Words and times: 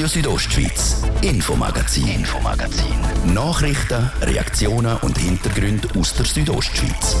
Radio 0.00 0.08
Südostschweiz, 0.08 1.02
Infomagazin, 1.20 2.08
Infomagazin. 2.08 3.34
Nachrichten, 3.34 4.10
Reaktionen 4.22 4.96
und 5.02 5.18
Hintergründe 5.18 5.88
aus 5.94 6.14
der 6.14 6.24
Südostschweiz. 6.24 7.16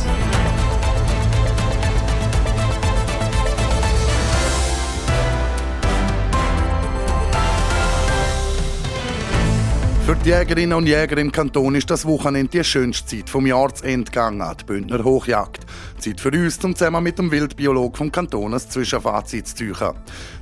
Für 10.06 10.16
die 10.16 10.30
Jägerinnen 10.30 10.72
und 10.78 10.86
Jäger 10.86 11.18
im 11.18 11.30
Kanton 11.30 11.74
ist 11.74 11.90
das 11.90 12.06
Wochenende 12.06 12.50
die 12.50 12.64
schönste 12.64 13.18
Zeit 13.18 13.28
vom 13.28 13.46
Jahresende 13.46 14.10
gegangen, 14.10 14.56
die 14.58 14.64
Bündner 14.64 15.04
Hochjagd. 15.04 15.66
Zeit 16.00 16.20
für 16.20 16.30
uns, 16.30 16.58
um 16.64 16.74
zusammen 16.74 17.02
mit 17.02 17.18
dem 17.18 17.30
Wildbiolog 17.30 17.96
vom 17.96 18.10
Kanton 18.10 18.54
ein 18.54 18.60
Zwischenfazit 18.60 19.46
zu 19.46 19.54
ziehen. 19.54 19.74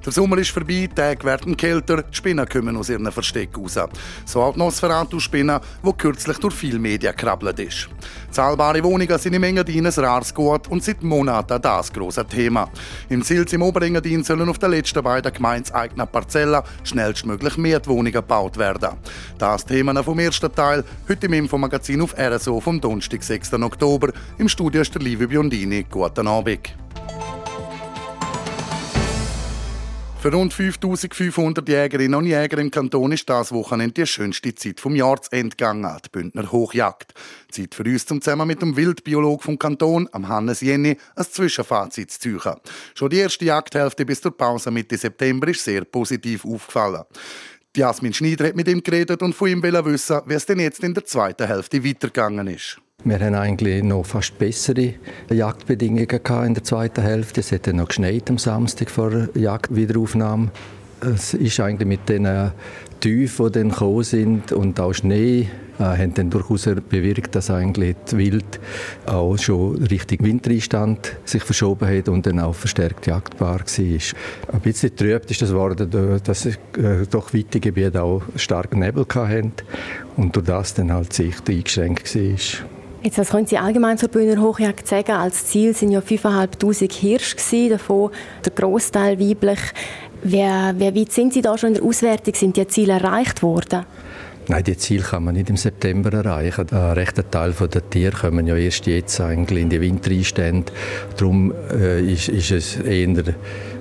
Der 0.05 0.13
Sommer 0.13 0.39
ist 0.39 0.51
vorbei, 0.51 0.87
die 0.87 0.89
Tage 0.89 1.25
werden 1.25 1.57
kälter, 1.57 2.03
die 2.03 2.17
Spinnen 2.17 2.49
kommen 2.49 2.77
aus 2.77 2.89
ihren 2.89 3.11
Verstecken 3.11 3.63
raus. 3.63 3.79
So 4.25 4.43
auch 4.43 4.53
die 4.53 4.61
Nosferatu-Spinne, 4.61 5.61
die 5.85 5.93
kürzlich 5.93 6.39
durch 6.39 6.55
viele 6.55 6.79
Medien 6.79 7.15
krabbelt 7.17 7.59
ist. 7.59 7.89
Zahlbare 8.31 8.83
Wohnungen 8.85 9.19
sind 9.19 9.35
im 9.35 9.43
Engadin 9.43 9.87
ein 9.87 9.93
rares 9.93 10.33
Gut 10.33 10.69
und 10.69 10.85
seit 10.85 11.03
Monaten 11.03 11.61
das 11.61 11.93
große 11.93 12.27
Thema. 12.27 12.71
Im 13.09 13.23
Silz 13.23 13.53
im 13.53 13.63
Oberengadin 13.63 14.23
sollen 14.23 14.49
auf 14.49 14.59
den 14.59 14.71
letzten 14.71 15.03
beiden 15.03 15.33
gemeinseigenen 15.33 16.07
Parzellen 16.07 16.63
schnellstmöglich 16.85 17.57
mehr 17.57 17.85
Wohnungen 17.87 18.13
gebaut 18.13 18.59
werden. 18.59 18.91
Das 19.39 19.65
Thema 19.65 20.03
vom 20.05 20.19
ersten 20.19 20.55
Teil, 20.55 20.85
heute 21.09 21.27
im 21.27 21.33
Infomagazin 21.33 22.03
auf 22.03 22.15
RSO 22.19 22.61
vom 22.61 22.81
Donnerstag, 22.81 23.23
6. 23.23 23.55
Oktober. 23.55 24.13
Im 24.39 24.49
Studio 24.49 24.83
ist 24.83 24.95
der 24.95 25.03
Livio 25.03 25.48
Biondini. 25.49 25.87
Guten 25.91 26.29
Abend. 26.29 26.75
Für 30.21 30.33
rund 30.33 30.53
5500 30.53 31.69
Jägerinnen 31.69 32.17
und 32.17 32.27
Jäger 32.27 32.59
im 32.59 32.73
Kanton 32.73 33.13
ist 33.13 33.29
das 33.31 33.53
Wochenende 33.53 33.95
die 33.95 34.07
schönste 34.07 34.53
Zeit 34.53 34.81
vom 34.81 34.97
Jahresende 34.97 35.51
gegangen, 35.51 35.97
die 36.05 36.09
Bündner 36.11 36.51
Hochjagd. 36.51 37.15
Zeit 37.51 37.75
für 37.75 37.85
uns, 37.85 38.05
zum 38.05 38.21
zusammen 38.21 38.49
mit 38.49 38.61
dem 38.61 38.77
Wildbiolog 38.77 39.45
vom 39.45 39.59
Kanton, 39.59 40.09
am 40.11 40.27
Hannes 40.27 40.61
Jenny, 40.61 40.99
ein 41.15 41.25
Zwischenfazit 41.25 42.11
zu 42.11 42.19
ziehen. 42.19 42.55
Schon 42.95 43.11
die 43.11 43.19
erste 43.19 43.45
Jagdhälfte 43.45 44.05
bis 44.05 44.21
zur 44.21 44.37
Pause 44.37 44.73
Mitte 44.73 44.99
September 44.99 45.47
ist 45.49 45.63
sehr 45.63 45.85
positiv 45.85 46.45
aufgefallen. 46.45 47.05
Jasmin 47.79 48.13
Schneider 48.13 48.49
hat 48.49 48.57
mit 48.57 48.67
ihm 48.67 48.83
geredet 48.83 49.23
und 49.23 49.35
von 49.35 49.49
ihm 49.49 49.63
wissen, 49.63 50.21
wie 50.27 50.35
es 50.35 50.45
denn 50.47 50.59
jetzt 50.59 50.83
in 50.83 50.95
der 50.95 51.05
zweiten 51.05 51.47
Hälfte 51.47 51.85
weitergegangen 51.85 52.49
ist. 52.49 52.79
Wir 53.05 53.21
hatten 53.21 53.37
eigentlich 53.37 53.85
noch 53.85 54.05
fast 54.05 54.37
bessere 54.37 54.95
Jagdbedingungen 55.31 56.09
in 56.47 56.55
der 56.55 56.65
zweiten 56.65 57.03
Hälfte. 57.03 57.39
Es 57.41 57.53
hat 57.53 57.69
noch 57.69 57.87
geschneit 57.87 58.29
am 58.29 58.39
Samstag 58.39 58.91
vor 58.91 59.11
der 59.11 59.29
Jagdwiederaufnahme. 59.35 60.51
Es 61.01 61.35
ist 61.35 61.61
eigentlich 61.61 61.87
mit 61.87 62.09
den 62.09 62.27
Tiefen, 63.01 63.47
die 63.47 63.53
dann 63.53 63.69
gekommen 63.71 64.03
sind 64.03 64.53
und 64.53 64.81
auch 64.81 64.93
Schnee, 64.93 65.49
äh, 65.79 65.83
haben 65.83 66.15
dann 66.15 66.31
durchaus 66.31 66.69
bewirkt, 66.89 67.35
dass 67.35 67.51
eigentlich 67.51 67.97
das 68.05 68.17
Wild 68.17 68.59
auch 69.07 69.37
schon 69.39 69.77
Richtung 69.77 70.19
Wintereinstand 70.21 71.17
sich 71.25 71.43
verschoben 71.43 71.89
hat 71.89 72.09
und 72.09 72.27
dann 72.27 72.41
auch 72.41 72.55
verstärkt 72.55 73.07
jagdbar 73.07 73.61
war. 73.61 74.53
Ein 74.53 74.61
bisschen 74.61 74.97
trübt 74.97 75.31
ist 75.31 75.43
das 75.43 75.51
geworden, 75.51 76.21
dass 76.25 76.47
äh, 76.47 76.57
doch 77.09 77.33
weite 77.33 77.61
Gebiete 77.61 78.03
auch 78.03 78.23
starken 78.37 78.81
Nebel 78.81 79.07
hatten 79.09 79.53
und 80.17 80.35
durch 80.35 80.47
das 80.47 80.75
dann 80.75 80.93
halt 80.93 81.17
die 81.17 81.31
Sicht 81.31 81.49
eingeschränkt 81.49 82.15
war. 82.15 82.67
Jetzt, 83.01 83.17
was 83.17 83.31
können 83.31 83.47
Sie 83.47 83.57
allgemein 83.57 83.97
zur 83.97 84.09
Bühner 84.09 84.43
Hochjagd 84.43 84.89
sagen? 84.89 85.13
Als 85.13 85.47
Ziel 85.47 85.73
sind 85.73 85.93
ja 85.93 86.01
5'500 86.01 86.93
Hirsche 86.93 87.69
davon 87.71 88.11
der 88.45 88.53
Großteil 88.53 89.21
weiblich. 89.21 89.61
Wer, 90.23 90.75
wer 90.79 90.95
weit 90.95 91.13
sind 91.13 91.33
Sie 91.33 91.43
da 91.43 91.57
schon 91.57 91.71
in 91.71 91.75
der 91.75 91.85
Auswertung? 91.85 92.35
Sind 92.35 92.57
die 92.57 92.67
Ziele 92.67 92.95
erreicht 92.95 93.43
worden? 93.43 93.85
Nein, 94.49 94.65
die 94.65 94.79
Ziele 94.79 95.03
kann 95.03 95.25
man 95.25 95.35
nicht 95.35 95.51
im 95.51 95.59
September 95.59 96.11
erreichen. 96.13 96.67
Ein 96.71 96.93
rechter 96.93 97.31
Teil 97.31 97.53
der 97.53 97.91
Tiere 97.91 98.17
kommen 98.17 98.47
ja 98.47 98.57
erst 98.57 98.87
jetzt 98.87 99.21
eigentlich 99.21 99.63
in 99.63 99.69
die 99.69 99.81
Wintereinstände. 99.81 100.73
Darum 101.19 101.53
äh, 101.71 102.01
ist, 102.01 102.29
ist 102.29 102.51
es 102.51 102.77
eher 102.77 103.35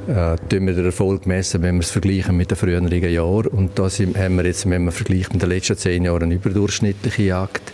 äh, 0.08 0.36
wir 0.50 0.74
den 0.74 0.86
Erfolg 0.86 1.26
messen, 1.26 1.62
wenn 1.62 1.76
wir 1.76 1.82
es 1.82 1.92
vergleichen 1.92 2.36
mit 2.38 2.50
den 2.50 2.58
früheren 2.58 2.92
Jahren. 2.92 3.48
Und 3.48 3.78
da 3.78 3.90
haben 3.90 4.36
wir 4.38 4.46
jetzt, 4.46 4.70
wenn 4.70 4.86
man 4.86 4.92
vergleicht 4.92 5.34
mit 5.34 5.42
den 5.42 5.50
letzten 5.50 5.78
zehn 5.78 6.04
Jahren, 6.06 6.24
eine 6.24 6.36
überdurchschnittliche 6.36 7.24
Jagd. 7.24 7.74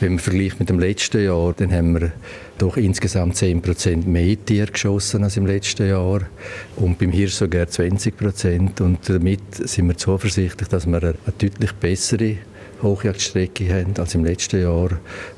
Wenn 0.00 0.12
man 0.12 0.18
vergleicht 0.18 0.58
mit 0.58 0.68
dem 0.68 0.78
letzten 0.78 1.24
Jahr, 1.24 1.54
dann 1.56 1.72
haben 1.72 2.00
wir 2.00 2.12
doch 2.58 2.76
insgesamt 2.76 3.36
10% 3.36 4.06
mehr 4.06 4.36
Tiere 4.44 4.72
geschossen 4.72 5.24
als 5.24 5.36
im 5.36 5.46
letzten 5.46 5.88
Jahr 5.88 6.22
und 6.76 6.98
beim 6.98 7.12
Hirsch 7.12 7.34
sogar 7.34 7.66
20%. 7.66 8.82
Und 8.82 9.08
damit 9.08 9.54
sind 9.54 9.86
wir 9.86 9.96
zuversichtlich, 9.96 10.68
dass 10.68 10.86
wir 10.86 11.02
eine 11.02 11.14
deutlich 11.38 11.72
bessere 11.74 12.36
Hochjagdstrecke 12.82 13.72
haben 13.72 13.94
als 13.98 14.14
im 14.14 14.24
letzten 14.24 14.62
Jahr 14.62 14.90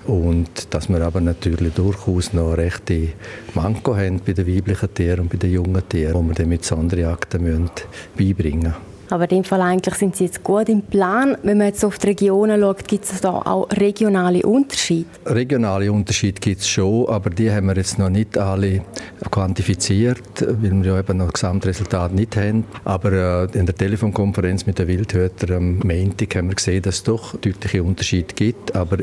und 0.06 0.72
dass 0.74 0.88
wir 0.88 1.00
aber 1.00 1.20
natürlich 1.20 1.74
durchaus 1.74 2.32
noch 2.32 2.56
rechte 2.56 3.08
Manko 3.54 3.96
haben 3.96 4.20
bei 4.24 4.32
den 4.32 4.46
weiblichen 4.46 4.94
Tieren 4.94 5.20
und 5.20 5.30
bei 5.30 5.38
den 5.38 5.52
jungen 5.52 5.88
Tieren, 5.88 6.22
die 6.22 6.28
wir 6.28 6.34
dann 6.34 6.48
mit 6.48 6.64
Sonderjagden 6.64 7.70
beibringen 8.16 8.62
müssen. 8.62 8.89
Aber 9.12 9.24
in 9.24 9.28
dem 9.28 9.44
Fall 9.44 9.60
eigentlich 9.60 9.94
sind 9.94 10.16
Sie 10.16 10.24
jetzt 10.24 10.42
gut 10.44 10.68
im 10.68 10.82
Plan. 10.82 11.36
Wenn 11.42 11.58
man 11.58 11.68
jetzt 11.68 11.84
auf 11.84 11.98
die 11.98 12.08
Regionen 12.08 12.60
schaut, 12.60 12.86
gibt 12.86 13.04
es 13.04 13.20
da 13.20 13.30
auch 13.30 13.68
regionale 13.72 14.42
Unterschiede? 14.42 15.06
Regionale 15.26 15.92
Unterschiede 15.92 16.40
gibt 16.40 16.60
es 16.60 16.68
schon, 16.68 17.08
aber 17.08 17.30
die 17.30 17.50
haben 17.50 17.66
wir 17.66 17.76
jetzt 17.76 17.98
noch 17.98 18.10
nicht 18.10 18.38
alle 18.38 18.82
quantifiziert, 19.30 20.20
weil 20.40 20.82
wir 20.82 20.92
ja 20.92 20.98
eben 20.98 21.18
noch 21.18 21.32
Gesamtresultat 21.32 22.12
nicht 22.12 22.36
haben. 22.36 22.64
Aber 22.84 23.12
äh, 23.12 23.58
in 23.58 23.66
der 23.66 23.74
Telefonkonferenz 23.74 24.66
mit 24.66 24.78
den 24.78 24.88
Wildhütern 24.88 25.56
am 25.56 25.78
Montag 25.78 26.36
haben 26.36 26.48
wir 26.48 26.56
gesehen, 26.56 26.82
dass 26.82 26.96
es 26.96 27.02
doch 27.02 27.36
deutliche 27.36 27.82
Unterschiede 27.82 28.34
gibt. 28.34 28.74
Aber 28.76 28.98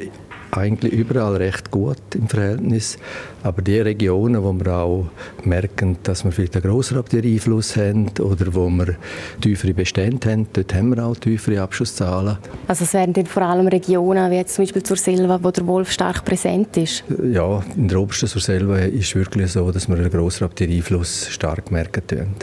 eigentlich 0.52 0.94
überall 0.94 1.36
recht 1.36 1.72
gut 1.72 2.16
im 2.16 2.28
Verhältnis. 2.28 2.98
Aber 3.44 3.62
die 3.62 3.80
Regionen, 3.80 4.44
wo 4.44 4.54
wir 4.54 4.74
auch 4.74 5.06
merken, 5.44 5.98
dass 6.04 6.24
wir 6.24 6.32
vielleicht 6.32 6.56
einen 6.56 6.66
größeren 6.66 7.04
Einfluss 7.14 7.76
haben 7.76 8.10
oder 8.20 8.54
wo 8.54 8.70
wir 8.70 8.96
tiefere 9.42 9.74
Bestände 9.74 10.32
haben, 10.32 10.48
dort 10.54 10.74
haben 10.74 10.96
wir 10.96 11.06
auch 11.06 11.16
tiefere 11.16 11.62
Abschusszahlen. 11.62 12.38
Also 12.68 12.84
es 12.84 12.94
werden 12.94 13.14
dann 13.14 13.26
vor 13.26 13.44
allem 13.44 13.68
Regionen, 13.68 14.32
wie 14.32 14.36
jetzt 14.36 14.56
zum 14.56 14.66
Beispiel 14.66 14.84
zur 14.84 14.98
Silva, 14.98 15.40
wo 15.42 15.52
der 15.52 15.66
Wolf 15.68 15.92
stark 15.92 16.26
präsent 16.26 16.76
ist? 16.78 17.04
Ja, 17.32 17.64
in 17.76 17.88
der 17.88 18.00
obersten 18.00 18.28
zur 18.28 18.42
Silva 18.42 18.80
ist 18.80 19.10
es 19.10 19.16
wirklich 19.16 19.52
so, 19.52 19.72
dass 19.72 19.88
wir 19.88 19.98
einen 19.98 20.10
größeren 20.10 20.52
Einfluss 20.60 21.28
stark 21.30 21.72
merken. 21.72 22.36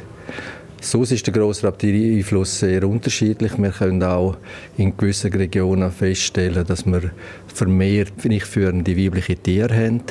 Sonst 0.84 1.12
ist 1.12 1.26
der 1.26 1.32
Grossraubtier-Einfluss 1.32 2.58
sehr 2.58 2.86
unterschiedlich. 2.86 3.56
Wir 3.56 3.70
können 3.70 4.02
auch 4.02 4.36
in 4.76 4.94
gewissen 4.94 5.32
Regionen 5.32 5.90
feststellen, 5.90 6.66
dass 6.66 6.84
wir 6.84 7.10
vermehrt 7.46 8.26
nicht 8.26 8.44
führende 8.46 8.94
weibliche 8.94 9.34
Tiere 9.34 9.74
haben, 9.74 10.02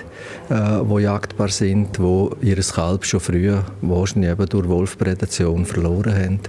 äh, 0.50 0.84
die 0.84 1.04
jagdbar 1.04 1.50
sind, 1.50 2.00
die 2.00 2.48
ihr 2.50 2.56
Kalb 2.56 3.06
schon 3.06 3.20
früh 3.20 3.56
wahrscheinlich 3.82 4.32
eben 4.32 4.46
durch 4.48 4.68
Wolfprädation 4.68 5.64
verloren 5.68 6.16
haben. 6.16 6.40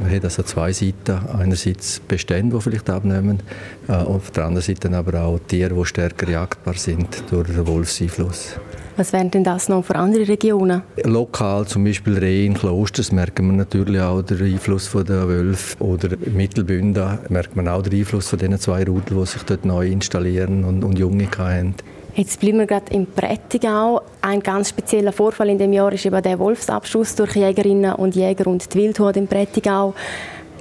Man 0.00 0.14
hat 0.14 0.22
also 0.22 0.44
zwei 0.44 0.72
Seiten. 0.72 1.18
Einerseits 1.36 1.98
Bestände, 1.98 2.56
die 2.56 2.62
vielleicht 2.62 2.88
abnehmen, 2.88 3.40
äh, 3.88 3.92
auf 3.92 4.30
der 4.30 4.44
anderen 4.44 4.62
Seite 4.62 4.96
aber 4.96 5.20
auch 5.20 5.40
Tiere, 5.48 5.74
die 5.74 5.84
stärker 5.84 6.30
jagdbar 6.30 6.74
sind 6.74 7.24
durch 7.30 7.48
den 7.48 7.66
Wolfseinfluss. 7.66 8.54
Was 8.98 9.12
wären 9.12 9.30
denn 9.30 9.44
das 9.44 9.68
noch 9.68 9.84
für 9.84 9.94
andere 9.94 10.26
Regionen? 10.26 10.82
Lokal, 11.04 11.64
zum 11.68 11.84
Beispiel 11.84 12.18
Reh 12.18 12.46
in 12.46 12.54
Klosters, 12.54 13.12
merken 13.12 13.46
wir 13.46 13.56
natürlich 13.56 14.00
auch 14.00 14.22
den 14.22 14.42
Einfluss 14.42 14.90
der 14.90 15.28
Wölfe. 15.28 15.80
Oder 15.80 16.16
Mittelbünden 16.16 17.20
merkt 17.28 17.54
man 17.54 17.68
auch 17.68 17.82
den 17.82 17.96
Einfluss 17.96 18.26
von 18.26 18.40
diesen 18.40 18.58
zwei 18.58 18.82
Rudel, 18.82 19.16
die 19.20 19.26
sich 19.26 19.44
dort 19.44 19.64
neu 19.64 19.86
installieren 19.86 20.64
und, 20.64 20.82
und 20.82 20.98
Junge 20.98 21.28
haben. 21.38 21.76
Jetzt 22.16 22.40
bleiben 22.40 22.58
wir 22.58 22.66
gerade 22.66 22.92
im 22.92 23.06
Prättigau. 23.06 24.00
Ein 24.20 24.40
ganz 24.40 24.70
spezieller 24.70 25.12
Vorfall 25.12 25.50
in 25.50 25.58
dem 25.58 25.72
Jahr 25.72 25.92
ist 25.92 26.04
eben 26.04 26.20
der 26.20 26.36
Wolfsabschuss 26.40 27.14
durch 27.14 27.36
Jägerinnen 27.36 27.94
und 27.94 28.16
Jäger 28.16 28.48
und 28.48 28.74
die 28.74 28.78
Wildhut 28.80 29.16
im 29.16 29.28
Prättigau. 29.28 29.94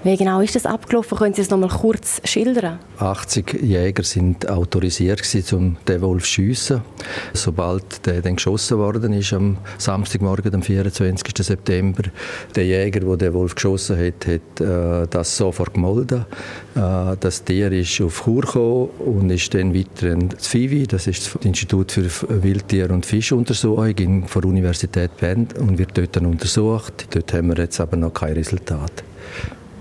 Wie 0.03 0.15
genau 0.15 0.41
ist 0.41 0.55
das 0.55 0.65
abgelaufen? 0.65 1.17
Können 1.17 1.33
Sie 1.33 1.41
es 1.41 1.49
noch 1.49 1.57
mal 1.57 1.69
kurz 1.69 2.21
schildern? 2.23 2.79
80 2.99 3.61
Jäger 3.61 4.03
sind 4.03 4.47
autorisiert 4.47 5.21
um 5.51 5.77
den 5.87 6.01
Wolf 6.01 6.23
zu 6.23 6.29
schiessen. 6.29 6.81
Sobald 7.33 8.05
der 8.05 8.21
dann 8.21 8.35
geschossen 8.35 8.77
worden 8.77 9.13
ist, 9.13 9.33
am 9.33 9.57
Samstagmorgen, 9.77 10.53
am 10.53 10.61
24. 10.61 11.45
September, 11.45 12.03
der 12.55 12.65
Jäger, 12.65 13.01
der 13.01 13.17
den 13.17 13.33
Wolf 13.33 13.55
geschossen 13.55 13.97
hat, 13.97 14.27
hat 14.27 14.61
äh, 14.61 15.07
das 15.09 15.35
sofort 15.35 15.73
gemeldet. 15.73 16.25
Äh, 16.75 17.17
das 17.19 17.43
Tier 17.43 17.71
ist 17.71 17.99
auf 18.01 18.23
Chur 18.23 18.41
gekommen 18.41 18.89
und 18.99 19.29
ist 19.31 19.53
dann 19.53 19.73
weiter 19.73 20.11
ins 20.11 20.47
FIVI, 20.47 20.87
das 20.87 21.07
ist 21.07 21.35
das 21.35 21.43
Institut 21.43 21.91
für 21.91 22.07
Wildtier- 22.43 22.91
und 22.91 23.05
Fischuntersuchung 23.05 24.27
von 24.27 24.41
der 24.41 24.49
Universität 24.49 25.17
Bern 25.17 25.47
und 25.59 25.77
wird 25.77 25.97
dort 25.97 26.15
dann 26.15 26.27
untersucht. 26.27 27.07
Dort 27.09 27.33
haben 27.33 27.47
wir 27.47 27.57
jetzt 27.57 27.79
aber 27.79 27.97
noch 27.97 28.13
kein 28.13 28.33
Resultat. 28.33 29.03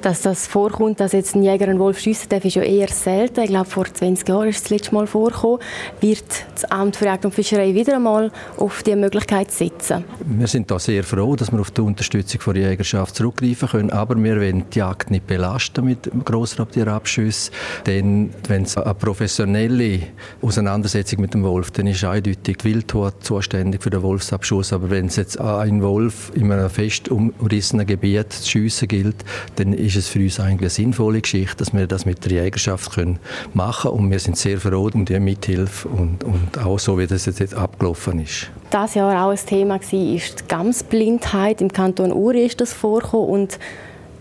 Dass 0.06 0.22
das 0.22 0.46
vorkommt, 0.46 1.00
dass 1.00 1.10
jetzt 1.10 1.34
ein 1.34 1.42
Jäger 1.42 1.66
einen 1.66 1.80
Wolf 1.80 1.98
schiessen 1.98 2.28
darf, 2.28 2.44
ist 2.44 2.54
ja 2.54 2.62
eher 2.62 2.86
selten. 2.86 3.40
Ich 3.40 3.48
glaube, 3.48 3.68
vor 3.68 3.86
20 3.92 4.28
Jahren 4.28 4.48
ist 4.48 4.58
es 4.58 4.62
das 4.62 4.70
letzte 4.70 4.94
Mal 4.94 5.08
vorgekommen. 5.08 5.58
Wird 6.00 6.22
das 6.54 6.62
Amt 6.66 6.94
für 6.94 7.06
Jagd 7.06 7.24
und 7.24 7.34
Fischerei 7.34 7.74
wieder 7.74 7.96
einmal 7.96 8.30
auf 8.56 8.84
diese 8.84 8.94
Möglichkeit 8.94 9.50
setzen? 9.50 10.04
Wir 10.24 10.46
sind 10.46 10.70
da 10.70 10.78
sehr 10.78 11.02
froh, 11.02 11.34
dass 11.34 11.50
wir 11.50 11.58
auf 11.58 11.72
die 11.72 11.80
Unterstützung 11.80 12.54
der 12.54 12.70
Jägerschaft 12.70 13.16
zurückgreifen 13.16 13.68
können. 13.68 13.90
Aber 13.90 14.14
wir 14.14 14.36
wollen 14.36 14.62
die 14.72 14.78
Jagd 14.78 15.10
nicht 15.10 15.26
belasten 15.26 15.86
mit 15.86 16.08
Grossraubtierabschüssen. 16.24 17.52
Denn 17.86 18.30
wenn 18.46 18.62
es 18.62 18.76
eine 18.76 18.94
professionelle 18.94 20.02
Auseinandersetzung 20.40 21.20
mit 21.20 21.34
dem 21.34 21.42
Wolf, 21.42 21.72
dann 21.72 21.88
ist 21.88 22.04
eindeutig 22.04 22.38
die 22.46 22.64
Wildhut 22.64 23.24
zuständig 23.24 23.82
für 23.82 23.90
den 23.90 24.02
Wolfsabschuss. 24.02 24.72
Aber 24.72 24.88
wenn 24.88 25.06
es 25.06 25.16
jetzt 25.16 25.40
ein 25.40 25.82
Wolf 25.82 26.30
in 26.36 26.52
einem 26.52 26.70
fest 26.70 27.08
umrissenen 27.08 27.88
Gebiet 27.88 28.32
zu 28.32 28.48
schiessen 28.48 28.86
gilt, 28.86 29.16
dann 29.56 29.72
ist 29.72 29.95
es 29.96 30.08
für 30.08 30.18
uns 30.18 30.38
eigentlich 30.40 30.60
eine 30.60 30.70
sinnvolle 30.70 31.20
Geschichte, 31.20 31.56
dass 31.56 31.72
wir 31.72 31.86
das 31.86 32.06
mit 32.06 32.24
der 32.24 32.44
Jägerschaft 32.44 32.92
können 32.92 33.18
machen 33.54 33.90
können. 33.90 34.04
Und 34.04 34.10
wir 34.10 34.18
sind 34.18 34.36
sehr 34.36 34.58
froh 34.58 34.90
um 34.92 35.04
die 35.04 35.18
Mithilfe 35.18 35.88
und, 35.88 36.24
und 36.24 36.58
auch 36.58 36.78
so, 36.78 36.98
wie 36.98 37.06
das 37.06 37.26
jetzt 37.26 37.54
abgelaufen 37.54 38.20
ist. 38.20 38.50
Das 38.70 38.94
Jahr 38.94 39.26
auch 39.26 39.30
ein 39.30 39.46
Thema 39.46 39.74
war 39.74 39.80
die 39.90 40.20
Gamsblindheit. 40.48 41.60
Im 41.60 41.72
Kanton 41.72 42.12
Uri 42.12 42.46
ist 42.46 42.60
das 42.60 42.72
vorgekommen 42.72 43.28
und 43.28 43.58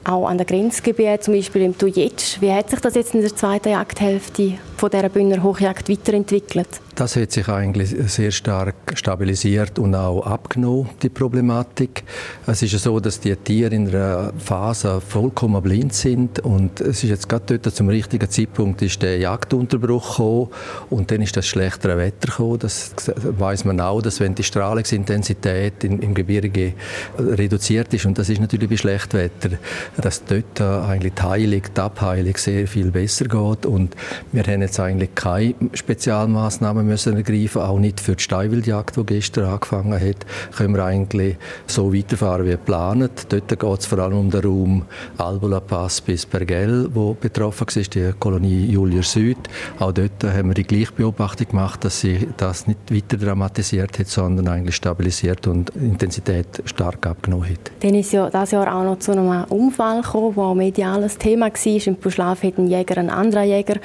auch 0.06 0.28
an 0.28 0.38
der 0.38 0.46
Grenzgebiet, 0.46 1.24
zum 1.24 1.34
Beispiel 1.34 1.64
im 1.64 1.78
Tujetsch. 1.78 2.40
Wie 2.40 2.52
hat 2.52 2.70
sich 2.70 2.80
das 2.80 2.96
jetzt 2.96 3.16
in 3.16 3.22
der 3.22 3.36
zweiten 3.36 3.70
Jagdhälfte 3.70 4.54
von 4.86 4.92
dieser 4.92 5.10
Bühner 5.10 5.42
Hochjagd 5.42 5.90
weiterentwickelt? 5.90 6.68
Das 6.94 7.16
hat 7.18 7.32
sich 7.32 7.50
eigentlich 7.50 7.90
sehr 8.08 8.32
stark 8.32 8.76
stabilisiert 8.94 9.80
und 9.80 9.96
auch 9.96 10.26
abgenommen, 10.26 10.90
die 11.02 11.10
Problematik. 11.10 12.04
Es 12.48 12.62
ist 12.62 12.80
so, 12.80 13.02
dass 13.02 13.20
die 13.20 13.36
Tiere 13.36 13.76
in 13.76 13.90
einer 13.90 14.32
Phase 14.38 15.02
vollkommen 15.02 15.62
blind 15.62 15.94
sind 15.94 16.40
und 16.40 16.80
es 16.80 17.04
ist 17.04 17.10
jetzt 17.10 17.28
gerade 17.28 17.58
dort 17.60 17.76
zum 17.76 17.90
richtigen 17.90 18.30
Zeitpunkt 18.30 18.82
ist 18.82 19.02
der 19.02 19.18
Jagdunterbruch 19.18 20.12
gekommen 20.12 20.48
und 20.90 21.12
dann 21.12 21.22
ist 21.22 21.36
das 21.36 21.48
schlechtere 21.48 21.98
Wetter 21.98 22.28
gekommen. 22.28 22.60
Das 22.60 22.94
weiß 23.16 23.66
man 23.66 23.82
auch, 23.82 24.02
dass 24.02 24.22
wenn 24.22 24.36
die 24.36 24.44
Strahlungsintensität 24.44 25.84
im, 25.84 26.00
im 26.00 26.14
Gebirge 26.14 26.74
reduziert 27.18 27.94
ist 27.94 28.06
und 28.06 28.18
das 28.18 28.30
ist 28.30 28.40
natürlich 28.40 28.70
bei 28.70 28.78
schlechtem 28.78 29.20
Wetter, 29.20 29.58
dass 29.98 30.24
dort 30.24 30.62
eigentlich 30.62 31.14
die 31.14 31.24
Heilung, 31.24 31.62
die 31.76 31.82
Abheilung 31.82 32.38
sehr 32.38 32.68
viel 32.68 32.92
besser 32.92 33.26
geht 33.26 33.66
und 33.66 33.96
wir 34.32 34.44
haben 34.44 34.62
jetzt 34.62 34.75
eigentlich 34.80 35.14
keine 35.16 35.56
Spezialmaßnahmen 35.74 36.86
müssen 36.86 37.16
ergreifen, 37.16 37.62
auch 37.62 37.80
nicht 37.80 38.00
für 38.00 38.16
die 38.16 38.24
Steinwildjagd, 38.24 38.98
die 38.98 39.06
gestern 39.06 39.46
angefangen 39.46 40.00
hat, 40.00 40.26
können 40.56 40.76
wir 40.76 40.84
eigentlich 40.86 41.38
so 41.68 41.94
weiterfahren 41.94 42.46
wie 42.46 42.52
geplant. 42.52 43.28
Dort 43.30 43.48
geht 43.48 43.80
es 43.80 43.86
vor 43.86 44.00
allem 44.00 44.18
um 44.18 44.30
den 44.30 44.42
Raum 44.42 44.86
Albula 45.18 45.60
Pass 45.60 46.02
bis 46.02 46.26
Bergell, 46.26 46.90
wo 46.94 47.14
betroffen 47.14 47.68
war, 47.68 47.84
die 47.84 48.14
Kolonie 48.20 48.66
Julier 48.66 49.04
Süd. 49.04 49.38
Auch 49.80 49.92
dort 49.92 50.24
haben 50.24 50.50
wir 50.50 50.54
die 50.56 50.64
gleiche 50.64 50.92
Beobachtung 50.94 51.48
gemacht, 51.50 51.84
dass 51.84 52.02
sie 52.02 52.28
das 52.38 52.68
nicht 52.68 52.80
weiter 52.92 53.18
dramatisiert 53.18 54.00
hat, 54.00 54.08
sondern 54.08 54.48
eigentlich 54.48 54.76
stabilisiert 54.76 55.48
und 55.48 55.70
Intensität 55.72 56.64
stark 56.66 57.06
abgenommen 57.06 57.50
hat. 57.50 57.72
Dann 57.82 57.96
ist 57.96 58.12
ja 58.12 58.30
das 58.30 58.52
Jahr 58.52 58.76
auch 58.76 58.84
noch 58.84 59.00
zu 59.00 59.12
einem 59.12 59.44
Unfall 59.46 60.02
gekommen, 60.02 60.34
der 60.36 60.56
medial 60.56 61.04
ein 61.04 61.10
Thema 61.20 61.48
war. 61.48 61.88
Im 61.88 61.96
Buschlaf 61.96 62.44
hat 62.44 62.58
ein 62.58 62.68
Jäger 62.68 62.98
einen 62.98 63.10
anderen 63.10 63.48
Jäger 63.48 63.76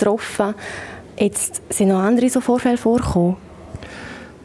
getroffen. 0.00 0.54
Jetzt 1.18 1.62
sind 1.70 1.88
noch 1.88 2.00
andere 2.00 2.30
so 2.30 2.40
Vorfälle 2.40 2.78
vorgekommen? 2.78 3.36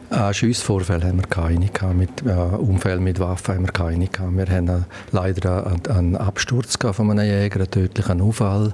Äh, 0.08 0.32
Schiessvorfälle 0.32 1.04
haben 1.08 1.18
wir 1.18 1.26
keine 1.26 1.68
mit 1.94 2.24
äh, 2.24 2.30
Unfällen 2.30 3.02
mit 3.02 3.18
Waffen 3.18 3.56
haben 3.56 3.64
wir 3.66 3.72
keine 3.72 4.08
Wir 4.08 4.46
haben 4.46 4.68
äh, 4.68 4.80
leider 5.10 5.66
einen, 5.66 5.86
einen 5.86 6.16
Absturz 6.16 6.78
von 6.80 7.10
einem 7.10 7.26
Jäger, 7.26 7.56
einen 7.60 7.70
tödlichen 7.70 8.20
Unfall. 8.20 8.72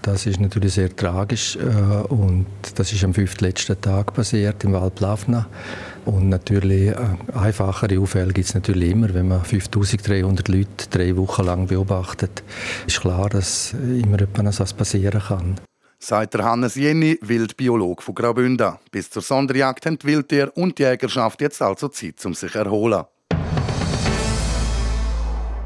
Das 0.00 0.24
ist 0.24 0.40
natürlich 0.40 0.74
sehr 0.74 0.94
tragisch 0.94 1.56
äh, 1.56 1.60
und 2.08 2.46
das 2.76 2.92
ist 2.94 3.04
am 3.04 3.12
fünften 3.12 3.44
letzten 3.44 3.78
Tag 3.78 4.14
passiert 4.14 4.64
im 4.64 4.72
Wald 4.72 5.00
Lavna. 5.00 5.46
Und 6.06 6.30
natürlich 6.30 6.88
äh, 6.88 6.96
einfachere 7.34 8.00
Unfälle 8.00 8.32
gibt 8.32 8.48
es 8.48 8.54
natürlich 8.54 8.90
immer, 8.90 9.12
wenn 9.12 9.28
man 9.28 9.44
5300 9.44 10.48
Leute 10.48 10.88
drei 10.90 11.14
Wochen 11.16 11.44
lang 11.44 11.66
beobachtet. 11.66 12.42
Ist 12.86 13.02
klar, 13.02 13.28
dass 13.28 13.74
immer 13.74 14.22
etwas 14.22 14.72
passieren 14.72 15.20
kann 15.20 15.56
sagt 16.00 16.34
der 16.34 16.44
Hannes 16.44 16.74
Jenny, 16.74 17.18
Wildbiolog 17.20 18.02
von 18.02 18.14
Graubünden. 18.14 18.78
Bis 18.90 19.10
zur 19.10 19.22
Sonderjagd 19.22 19.84
haben 19.86 19.98
die 19.98 20.06
Wildtier 20.06 20.50
und 20.56 20.78
die 20.78 20.82
Jägerschaft 20.82 21.40
jetzt 21.42 21.60
also 21.60 21.88
Zeit, 21.88 22.24
um 22.24 22.34
sich 22.34 22.52
zu 22.52 22.58
erholen. 22.58 23.04